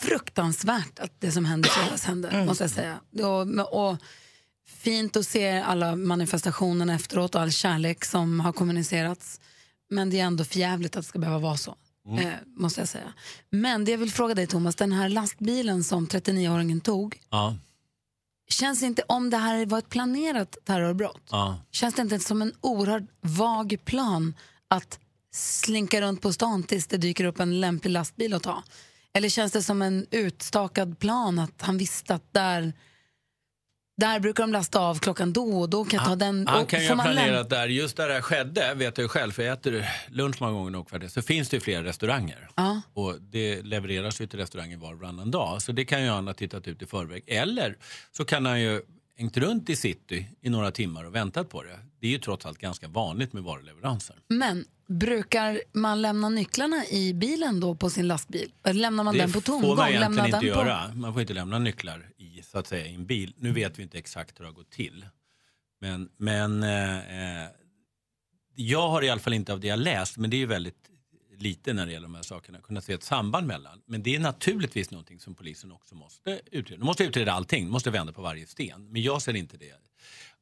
[0.00, 2.46] Fruktansvärt att det som hände i fredags hände, Mm.
[2.46, 3.00] måste jag säga.
[3.22, 3.96] Och, och
[4.68, 9.40] fint att se alla manifestationerna efteråt och all kärlek som har kommunicerats.
[9.90, 11.74] Men det är ändå förjävligt att det ska behöva vara så.
[12.08, 12.26] Mm.
[12.26, 13.12] Eh, måste jag säga.
[13.50, 17.56] Men det jag vill fråga dig Thomas, den här lastbilen som 39-åringen tog, Ja,
[18.48, 21.58] känns inte, om det här var ett planerat terrorbrott, ja.
[21.70, 24.34] känns det inte som en oerhört vag plan
[24.68, 24.98] att
[25.34, 28.62] slinka runt på stan tills det dyker upp en lämplig lastbil att ta?
[29.12, 32.72] Eller känns det som en utstakad plan att han visste att där,
[33.96, 36.46] där brukar de lasta av klockan då och då kan jag ta den.
[36.46, 39.32] Han kan ju ha planerat där, just där det här skedde, vet jag ju själv,
[39.32, 42.48] för jag äter lunch många gånger nog så finns det ju flera restauranger.
[42.54, 42.82] Ja.
[42.94, 45.62] Och det levereras ju till restauranger var och varannan dag.
[45.62, 47.24] Så det kan ju han ha tittat ut i förväg.
[47.26, 47.76] Eller
[48.12, 48.82] så kan han ju
[49.18, 51.78] hängt runt i city i några timmar och väntat på det.
[52.00, 54.16] Det är ju trots allt ganska vanligt med varuleveranser.
[54.28, 58.52] Men brukar man lämna nycklarna i bilen då på sin lastbil?
[58.64, 59.70] Eller lämnar man det den på tomgång?
[59.70, 60.46] får man egentligen inte den på...
[60.46, 60.94] göra.
[60.94, 63.34] Man får inte lämna nycklar i, så att säga, i en bil.
[63.38, 65.06] Nu vet vi inte exakt hur det har gått till.
[65.80, 67.48] Men, men eh,
[68.54, 70.90] jag har i alla fall inte av det jag läst, men det är ju väldigt
[71.38, 73.82] lite när det gäller de här sakerna, kunnat se ett samband mellan.
[73.86, 76.78] Men det är naturligtvis någonting som polisen också måste utreda.
[76.78, 78.92] De måste utreda allting, de måste vända på varje sten.
[78.92, 79.74] Men jag ser inte det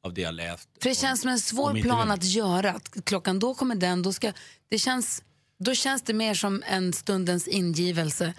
[0.03, 0.69] av det jag läst.
[0.81, 2.71] För det känns som en svår plan att göra.
[2.71, 4.33] Att klockan då kommer den, då, ska,
[4.69, 5.23] det känns,
[5.59, 8.33] då känns det mer som en stundens ingivelse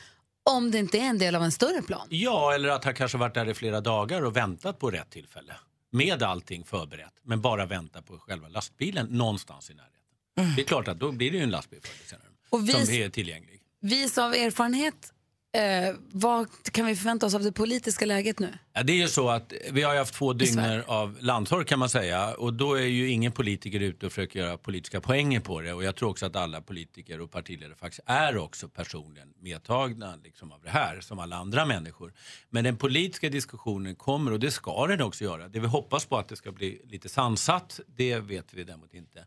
[0.50, 2.06] Om det inte är en del av en större plan.
[2.10, 5.54] Ja, eller att han kanske varit där i flera dagar och väntat på rätt tillfälle.
[5.92, 10.54] Med allting förberett, men bara vänta på själva lastbilen någonstans i närheten.
[10.56, 12.28] Det är klart att då blir det ju en lastbil förr eller senare.
[12.50, 13.60] Och vi- Som är tillgänglig.
[13.80, 15.12] Vis av erfarenhet,
[15.54, 18.58] eh, vad kan vi förvänta oss av det politiska läget nu?
[18.72, 21.88] Ja, det är ju så att vi har haft två dygn av landsorg kan man
[21.88, 25.72] säga och då är ju ingen politiker ute och försöker göra politiska poänger på det
[25.72, 30.52] och jag tror också att alla politiker och partiledare faktiskt är också personligen medtagna liksom
[30.52, 32.12] av det här som alla andra människor.
[32.50, 35.48] Men den politiska diskussionen kommer och det ska den också göra.
[35.48, 39.24] Det vi hoppas på att det ska bli lite sansat, det vet vi däremot inte.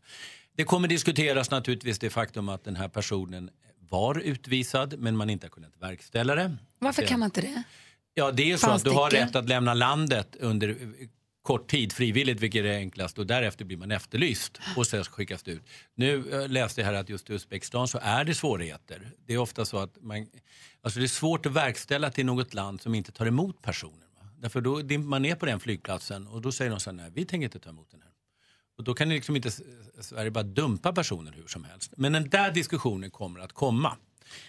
[0.56, 3.50] Det kommer diskuteras naturligtvis det faktum att den här personen
[3.88, 6.56] var utvisad men man inte har kunnat verkställa det.
[6.78, 7.62] Varför kan man inte det?
[8.14, 11.08] Ja, det är så Fanns att du har rätt att lämna landet under eh,
[11.42, 15.50] kort tid frivilligt, vilket är enklast och därefter blir man efterlyst och sen skickas det
[15.50, 15.62] ut.
[15.94, 19.10] Nu eh, läste jag här att just i Uzbekistan så är det svårigheter.
[19.26, 20.26] Det är ofta så att man,
[20.82, 24.06] alltså det är svårt att verkställa till något land som inte tar emot personer.
[24.20, 24.28] Va?
[24.38, 27.24] Därför då man ner på den flygplatsen och då säger de så här, nej vi
[27.24, 28.07] tänker inte ta emot den här.
[28.78, 29.50] Och då kan ju liksom inte
[30.00, 31.92] Sverige bara dumpa personer hur som helst.
[31.96, 33.96] Men den där diskussionen kommer att komma.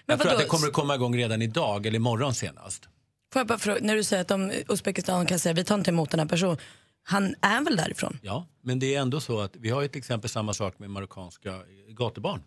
[0.06, 2.90] Men Jag tror att det kommer att komma igång redan idag eller imorgon senast.
[3.34, 5.92] Får jag bara fråga, när du säger att de, Uzbekistan kan säga vi tar inte
[5.92, 6.58] emot den här personen.
[7.04, 8.20] Han är väl därifrån?
[8.22, 10.90] Ja, men det är ändå så att vi har ju till exempel samma sak med
[10.90, 12.44] marockanska gatubarn.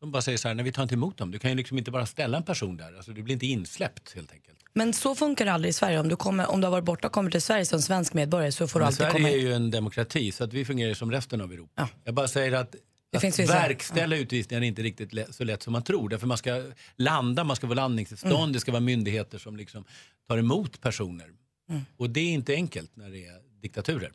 [0.00, 1.30] Som bara säger så här, nej vi tar inte emot dem.
[1.30, 2.96] Du kan ju liksom inte bara ställa en person där.
[2.96, 4.58] Alltså, du blir inte insläppt helt enkelt.
[4.72, 6.00] Men så funkar det aldrig i Sverige.
[6.00, 8.52] Om du, kommer, om du har varit borta och kommer till Sverige som svensk medborgare
[8.52, 9.44] så får du Men alltid Sverige komma är hit.
[9.44, 11.88] ju en demokrati så att vi fungerar ju som resten av Europa.
[12.04, 12.72] Jag bara säger att,
[13.10, 16.08] Det att finns vissa- verkställa utvisningar är inte riktigt så lätt som man tror.
[16.08, 16.62] Därför man ska
[16.96, 18.52] landa, man ska få landningstillstånd, Mm.
[18.52, 19.84] det ska vara myndigheter som liksom
[20.28, 21.26] tar emot personer.
[21.70, 21.82] Mm.
[21.96, 24.12] Och det är inte enkelt när det är diktaturer.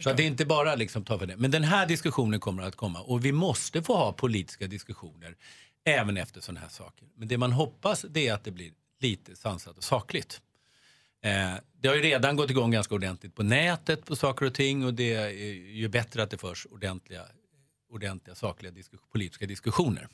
[0.00, 1.36] Så att det är inte bara liksom ta för det.
[1.36, 5.36] Men den här diskussionen kommer att komma och vi måste få ha politiska diskussioner
[5.84, 7.08] även efter sådana här saker.
[7.16, 8.70] Men det man hoppas det är att det blir
[9.00, 10.40] lite sansat och sakligt.
[11.24, 14.84] Eh, det har ju redan gått igång ganska ordentligt på nätet på saker och ting
[14.84, 17.22] och det är ju bättre att det förs ordentliga,
[17.90, 20.08] ordentliga sakliga diskus- politiska diskussioner.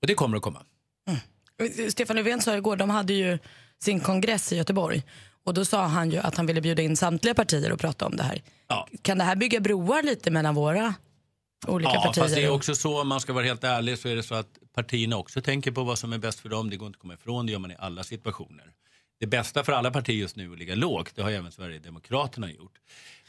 [0.00, 0.62] Och det kommer att komma.
[1.08, 1.90] Mm.
[1.90, 3.38] Stefan Löfven sa igår, de hade ju
[3.78, 5.02] sin kongress i Göteborg.
[5.46, 8.16] Och då sa han ju att han ville bjuda in samtliga partier och prata om
[8.16, 8.42] det här.
[9.02, 10.94] Kan det här bygga broar lite mellan våra
[11.66, 12.22] olika ja, partier?
[12.22, 14.34] fast det är också så, om man ska vara helt ärlig, så är det så
[14.34, 16.70] att partierna också tänker på vad som är bäst för dem.
[16.70, 18.72] Det går inte att komma ifrån, det gör man i alla situationer.
[19.20, 21.12] Det bästa för alla partier just nu är att ligga lågt.
[21.14, 22.78] Det har även Sverigedemokraterna gjort.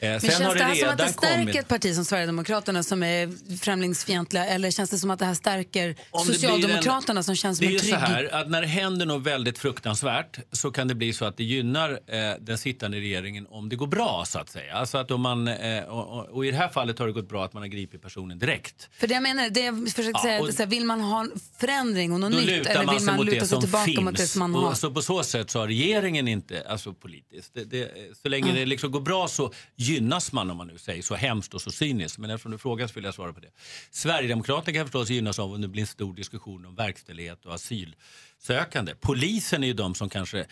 [0.00, 3.02] Eh, Men känns det här som att det stärker kommit- ett parti som Sverigedemokraterna som
[3.02, 7.34] är främlingsfientliga eller känns det som att det här stärker Om det Socialdemokraterna en- som
[7.36, 7.90] känns det som är en trygg...
[7.94, 11.36] så här att när det händer något väldigt fruktansvärt så kan det bli så att
[11.36, 14.74] det gynnar eh, den sittande regeringen om det går bra så att säga.
[14.74, 17.44] Alltså att om man, eh, och, och, i det här fallet har det gått bra
[17.44, 18.88] att man har gripit personen direkt.
[18.92, 21.20] För det jag menar, det jag försökte Ja, och- är så här, vill man ha
[21.20, 24.00] en förändring och något nytt eller man vill man luta det sig tillbaka finns.
[24.00, 24.70] mot det som man har?
[24.70, 27.90] Och så på så sätt så har regeringen inte, alltså politiskt, det, det,
[28.22, 28.54] så länge Ja.
[28.54, 29.52] det liksom går bra så
[29.88, 32.18] gynnas man om man nu säger så hemskt och så cyniskt.
[32.18, 33.50] Men eftersom du frågar så vill jag svara på det.
[33.90, 38.94] Sverigedemokraterna kan förstås gynnas av om det blir en stor diskussion om verkställighet och asylsökande.
[39.00, 40.46] Polisen är ju de som kanske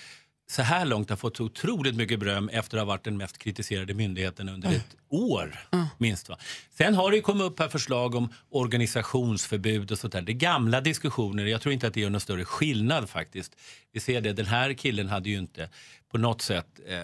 [0.48, 3.38] så här långt har fått så otroligt mycket beröm efter att ha varit den mest
[3.38, 5.58] kritiserade myndigheten under ett år.
[5.98, 6.28] minst.
[6.28, 6.38] Va?
[6.70, 10.22] Sen har det ju kommit upp här förslag om organisationsförbud och sånt där.
[10.22, 11.44] Det är gamla diskussioner.
[11.44, 13.56] Jag tror inte att det gör någon större skillnad faktiskt.
[13.92, 15.70] Vi ser det, den här killen hade ju inte
[16.10, 16.96] på något sätt eh,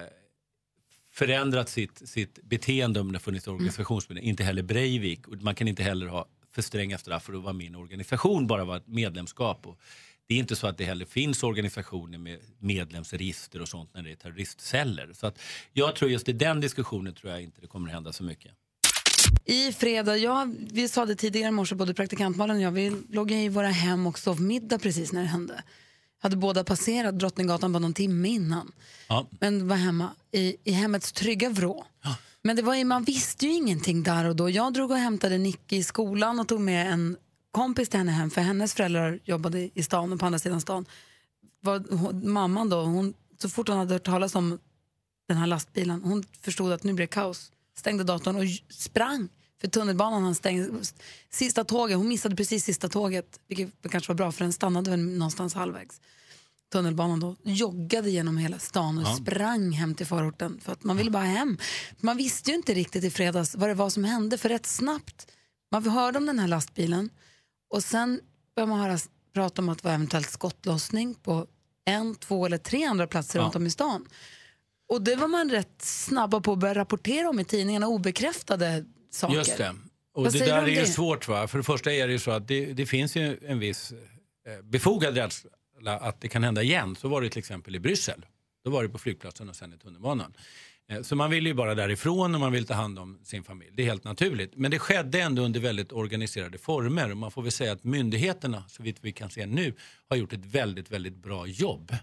[1.13, 4.23] förändrat sitt, sitt beteende om det funnits organisationsförbud.
[4.25, 5.29] Inte heller Breivik.
[5.29, 7.75] Och man kan inte heller ha för stränga straff för att vara med i en
[7.77, 9.67] organisation, bara vara ett medlemskap.
[9.67, 9.79] Och
[10.27, 14.11] det är inte så att det heller finns organisationer med medlemsregister och sånt när det
[14.11, 15.13] är terroristceller.
[15.13, 15.39] Så att
[15.73, 18.53] jag tror just i den diskussionen tror jag inte det kommer att hända så mycket.
[19.45, 23.31] I fredag, ja, vi sa det tidigare i morse, både praktikantmalen och jag, vi låg
[23.31, 25.63] i våra hem och sov middag precis när det hände.
[26.23, 28.73] Hade båda passerat Drottninggatan bara någon timme innan.
[29.09, 29.27] Ja.
[29.41, 31.85] Men var hemma i, i hemmets trygga vrå.
[32.43, 34.51] Men det var ju, man visste ju ingenting där och då.
[34.51, 37.17] Jag drog och hämtade Nicky i skolan och tog med en
[37.51, 40.87] kompis till henne hem för hennes föräldrar jobbade i stan och på andra sidan stan.
[41.61, 44.59] Var, hon, mamman då, hon, så fort hon hade hört talas om
[45.29, 47.53] den här lastbilen, hon förstod att nu blir det kaos.
[47.77, 49.29] Stängde datorn och sprang
[49.63, 50.69] för tunnelbanan han stängde.
[51.31, 55.01] Sista tåget, hon missade precis sista tåget, vilket kanske var bra för den stannade väl
[55.01, 56.01] någonstans halvvägs.
[56.73, 59.17] Tunnelbanan då, joggade genom hela stan och Ja.
[59.17, 61.59] sprang hem till förorten för att man ville bara hem.
[62.01, 65.27] Man visste ju inte riktigt i fredags vad det var som hände för rätt snabbt.
[65.71, 67.11] Man hörde om den här lastbilen
[67.75, 68.21] och sen
[68.57, 68.99] började man höra
[69.35, 71.47] prata om att det var eventuellt skottlossning på
[71.85, 73.45] en, två eller tre andra platser Ja.
[73.45, 74.07] runt om i stan.
[74.89, 78.85] Och det var man rätt snabba på att börja rapportera om i tidningarna, obekräftade
[79.15, 79.35] saker.
[79.35, 79.75] Just det.
[80.15, 81.29] Och Vad det där är ju svårt.
[81.29, 81.49] Va?
[81.49, 83.93] För det första är det ju så att det, det finns ju en viss
[84.47, 85.51] eh, befogad rädsla
[85.99, 86.97] att det kan hända igen.
[86.97, 88.27] Så var det till exempel i Bryssel.
[88.65, 90.35] Då var det på flygplatsen och sen i tunnelbanan.
[90.89, 93.71] Eh, Så man vill ju bara därifrån och man vill ta hand om sin familj.
[93.75, 94.53] Det är helt naturligt.
[94.57, 97.11] Men det skedde ändå under väldigt organiserade former.
[97.11, 99.75] Och man får väl säga att myndigheterna, så vitt vi kan se nu,
[100.09, 101.97] har gjort ett väldigt, väldigt bra jobb.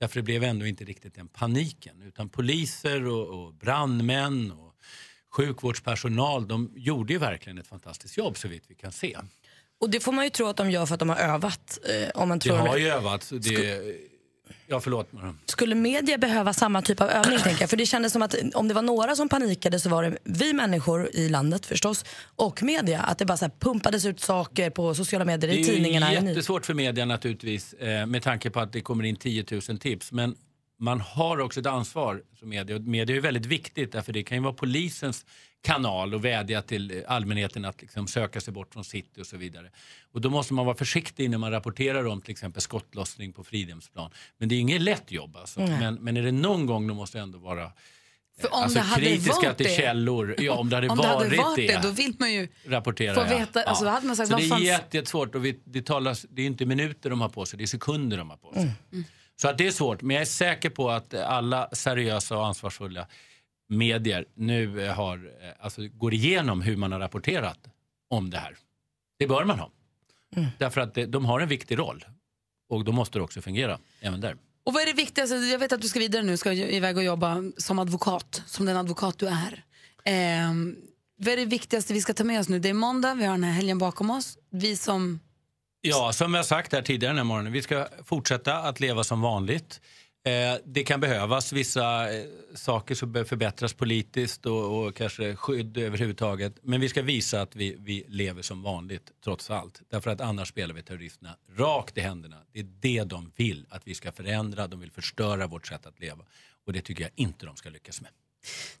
[0.00, 2.02] Därför det blev ändå inte riktigt den paniken.
[2.02, 4.65] Utan poliser och, och brandmän och
[5.36, 9.16] sjukvårdspersonal, de gjorde ju verkligen ett fantastiskt jobb så vitt vi kan se.
[9.80, 11.78] Och det får man ju tro att de gör för att de har övat.
[11.88, 13.32] Eh, om man Det tror har ju övat.
[13.40, 13.82] Det,
[14.66, 15.10] ja, förlåt.
[15.46, 17.38] Skulle media behöva samma typ av övning?
[17.42, 17.70] tänker jag?
[17.70, 20.52] För det kändes som att om det var några som panikade så var det vi
[20.52, 22.04] människor i landet förstås
[22.36, 23.00] och media.
[23.00, 26.10] Att det bara så pumpades ut saker på sociala medier, i tidningarna.
[26.10, 29.16] Det är ju jättesvårt för media naturligtvis eh, med tanke på att det kommer in
[29.16, 30.12] 10 000 tips.
[30.12, 30.36] Men
[30.78, 32.76] man har också ett ansvar som media.
[32.76, 35.26] Och media är väldigt viktigt därför det kan ju vara polisens
[35.62, 39.70] kanal och vädja till allmänheten att liksom söka sig bort från city och så vidare.
[40.12, 44.10] Och då måste man vara försiktig när man rapporterar om till exempel skottlossning på Fridhemsplan.
[44.38, 45.60] Men det är inget lätt jobb alltså.
[45.60, 47.72] Men, men är det någon gång de måste ändå vara
[48.40, 50.34] För om alltså, det hade kritiska varit till det- källor.
[50.38, 53.14] Ja, om det hade Om det varit hade varit det, då vill man ju rapportera.
[53.14, 53.38] få ja.
[53.38, 53.62] veta.
[53.62, 56.46] Alltså, då hade man sagt, så det är jättesvårt och vi, det, talas, det är
[56.46, 58.72] inte minuter de har på sig, det är sekunder de har på sig.
[58.92, 59.04] Mm.
[59.36, 63.06] Så att det är svårt, men jag är säker på att alla seriösa och ansvarsfulla
[63.68, 67.58] medier nu eh, har, eh, alltså, går igenom hur man har rapporterat
[68.10, 68.56] om det här.
[69.18, 69.70] Det bör man ha.
[70.36, 70.48] Mm.
[70.58, 72.04] Därför att de har en viktig roll
[72.68, 74.36] och då måste det också fungera även där.
[74.64, 75.36] Och vad är det viktigaste?
[75.36, 78.76] Jag vet att du ska vidare nu, ska iväg och jobba som advokat, som den
[78.76, 79.64] advokat du är.
[80.04, 80.76] Ehm,
[81.18, 82.58] vad är det viktigaste vi ska ta med oss nu?
[82.58, 84.38] Det är måndag, vi har den här helgen bakom oss.
[84.50, 85.20] Vi som...
[85.88, 89.20] Ja, som jag sagt här tidigare den här morgonen, vi ska fortsätta att leva som
[89.20, 89.80] vanligt.
[90.26, 92.24] Eh, det kan behövas vissa eh,
[92.54, 96.54] saker som behöver förbättras politiskt och, och kanske skydd överhuvudtaget.
[96.62, 99.82] Men vi ska visa att vi, vi lever som vanligt trots allt.
[99.90, 102.36] Därför att annars spelar vi terroristerna rakt i händerna.
[102.52, 104.66] Det är det de vill att vi ska förändra.
[104.66, 106.24] De vill förstöra vårt sätt att leva.
[106.66, 108.10] Och det tycker jag inte de ska lyckas med.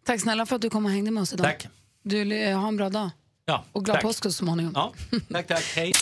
[0.04, 1.46] Tack snälla för att du kom och hängde med oss idag.
[1.46, 1.66] Tack.
[2.02, 3.10] Du, eh, ha en bra dag.
[3.44, 4.02] Ja, Och glad tack.
[4.02, 4.72] påsk så småningom.
[4.74, 4.92] Ja,
[5.32, 5.64] tack, tack.
[5.76, 5.92] Hej.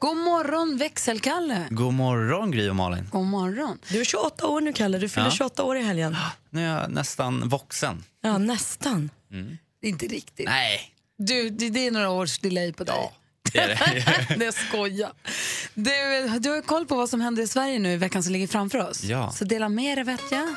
[0.00, 1.66] God morgon växelkalle.
[1.70, 3.08] God morgon Gry och Malin.
[3.12, 3.78] God morgon.
[3.88, 5.30] Du är 28 år nu Kalle, du fyller Ja.
[5.30, 6.16] 28 år i helgen.
[6.50, 8.04] Nu är jag nästan vuxen.
[8.22, 9.10] Ja, nästan.
[9.82, 10.46] Inte riktigt.
[10.46, 10.80] Nej.
[11.18, 13.12] Du, det, det är några års delay på dig.
[13.52, 14.04] Det är det.
[14.36, 15.12] Nej, jag skojar.
[15.74, 15.90] Du,
[16.38, 18.90] du har koll på vad som händer i Sverige nu i veckan som ligger framför
[18.90, 19.04] oss.
[19.04, 19.32] Ja.
[19.32, 20.48] Så dela med dig vet jag.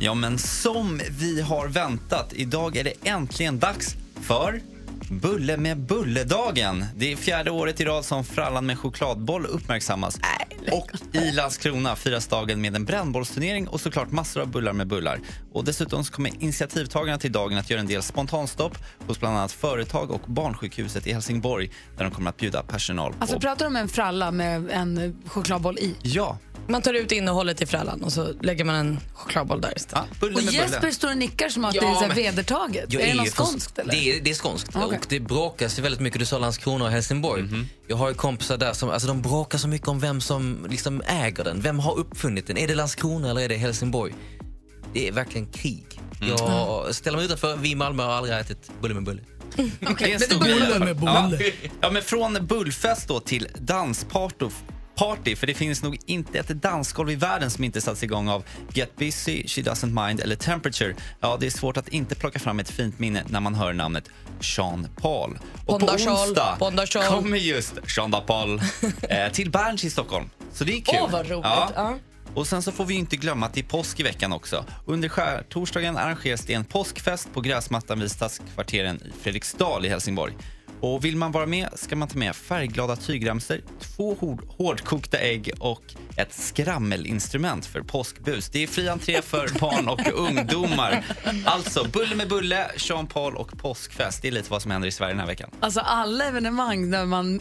[0.00, 4.60] Ja, men som vi har väntat, idag är det äntligen dags för
[5.10, 6.84] Bulle med Bulledagen.
[6.96, 10.18] Det är fjärde året i rad som frallan med chokladboll uppmärksammas.
[10.72, 15.20] Och i Landskrona firas dagen med en brännbollsturnering och såklart massor av bullar med bullar.
[15.52, 19.52] Och dessutom så kommer initiativtagarna till dagen att göra en del spontanstopp hos bland annat
[19.52, 23.18] företag och barnsjukhuset i Helsingborg där de kommer att bjuda personal på...
[23.20, 25.94] Alltså pratar du om en fralla med en chokladboll i?
[26.02, 26.38] Ja.
[26.68, 30.22] Man tar ut innehållet i frallan och så lägger man en chokladboll där istället.
[30.22, 32.92] Och Jesper står och nickar som att Ja, det är så här men- vedertaget.
[32.92, 33.92] Jag är det något skånskt eller?
[33.92, 34.76] Det är, det är skånskt.
[34.76, 34.95] Okej.
[35.00, 36.18] Och det bråkas ju väldigt mycket.
[36.18, 37.42] Du sa Landskrona och Helsingborg.
[37.42, 37.66] Mhm.
[37.86, 41.02] Jag har ju kompisar där som alltså, de bråkar så mycket om vem som liksom
[41.06, 41.60] äger den.
[41.60, 42.56] Vem har uppfunnit den?
[42.56, 44.14] Är det Landskrona eller är det Helsingborg?
[44.92, 46.00] Det är verkligen krig.
[46.20, 46.34] Mm.
[46.38, 47.56] Jag ställer mig utanför.
[47.56, 49.20] Vi i Malmö har aldrig ätit bulle med bulle.
[49.56, 50.96] Det är en stor bulle.
[51.02, 51.32] Ja.
[51.80, 54.46] ja, men från bullfest då till dansparty.
[54.96, 58.44] Party, för det finns nog inte ett dansgolv i världen som inte satts igång av
[58.72, 60.94] Get Busy, She Doesn't Mind eller Temperature.
[61.20, 64.10] Ja, det är svårt att inte plocka fram ett fint minne när man hör namnet
[64.40, 65.38] Sean Paul.
[65.54, 68.60] Och på Bonda Charles, onsdag Bonda kommer just Sean Paul
[69.08, 70.30] eh, till Berns i Stockholm.
[70.52, 71.00] Så det är kul.
[71.02, 71.44] Åh, vad roligt.
[71.44, 71.98] Ja.
[72.34, 74.64] Och sen så får vi inte glömma att det är påsk i veckan också.
[74.86, 80.34] Under skärtorsdagen arrangeras det en påskfest på gräsmattan vid Stadskvarteren i Fredriksdal i Helsingborg.
[80.80, 85.50] Och vill man vara med ska man ta med färgglada tygremsor, två hård, hårdkokta ägg
[85.58, 85.82] och
[86.16, 88.48] ett skrammelinstrument för påskbus.
[88.48, 91.04] Det är fri entré för barn och ungdomar.
[91.44, 94.22] Alltså, bulle med bulle, Jean Paul och påskfest.
[94.22, 95.50] Det är lite vad som händer i Sverige den här veckan.
[95.60, 97.40] Alltså alla evenemang där man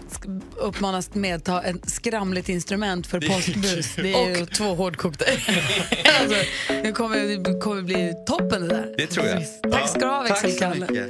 [0.56, 3.96] uppmanas medta ett skramligt instrument för påskbus.
[3.96, 5.26] Det är ju, Och två hårdkokta
[6.22, 6.36] alltså,
[6.68, 7.18] det, kommer,
[7.54, 8.94] det kommer bli toppen det där.
[8.98, 9.72] Det tror jag.
[9.72, 11.10] Tack ska du ha Tack så växelkalle.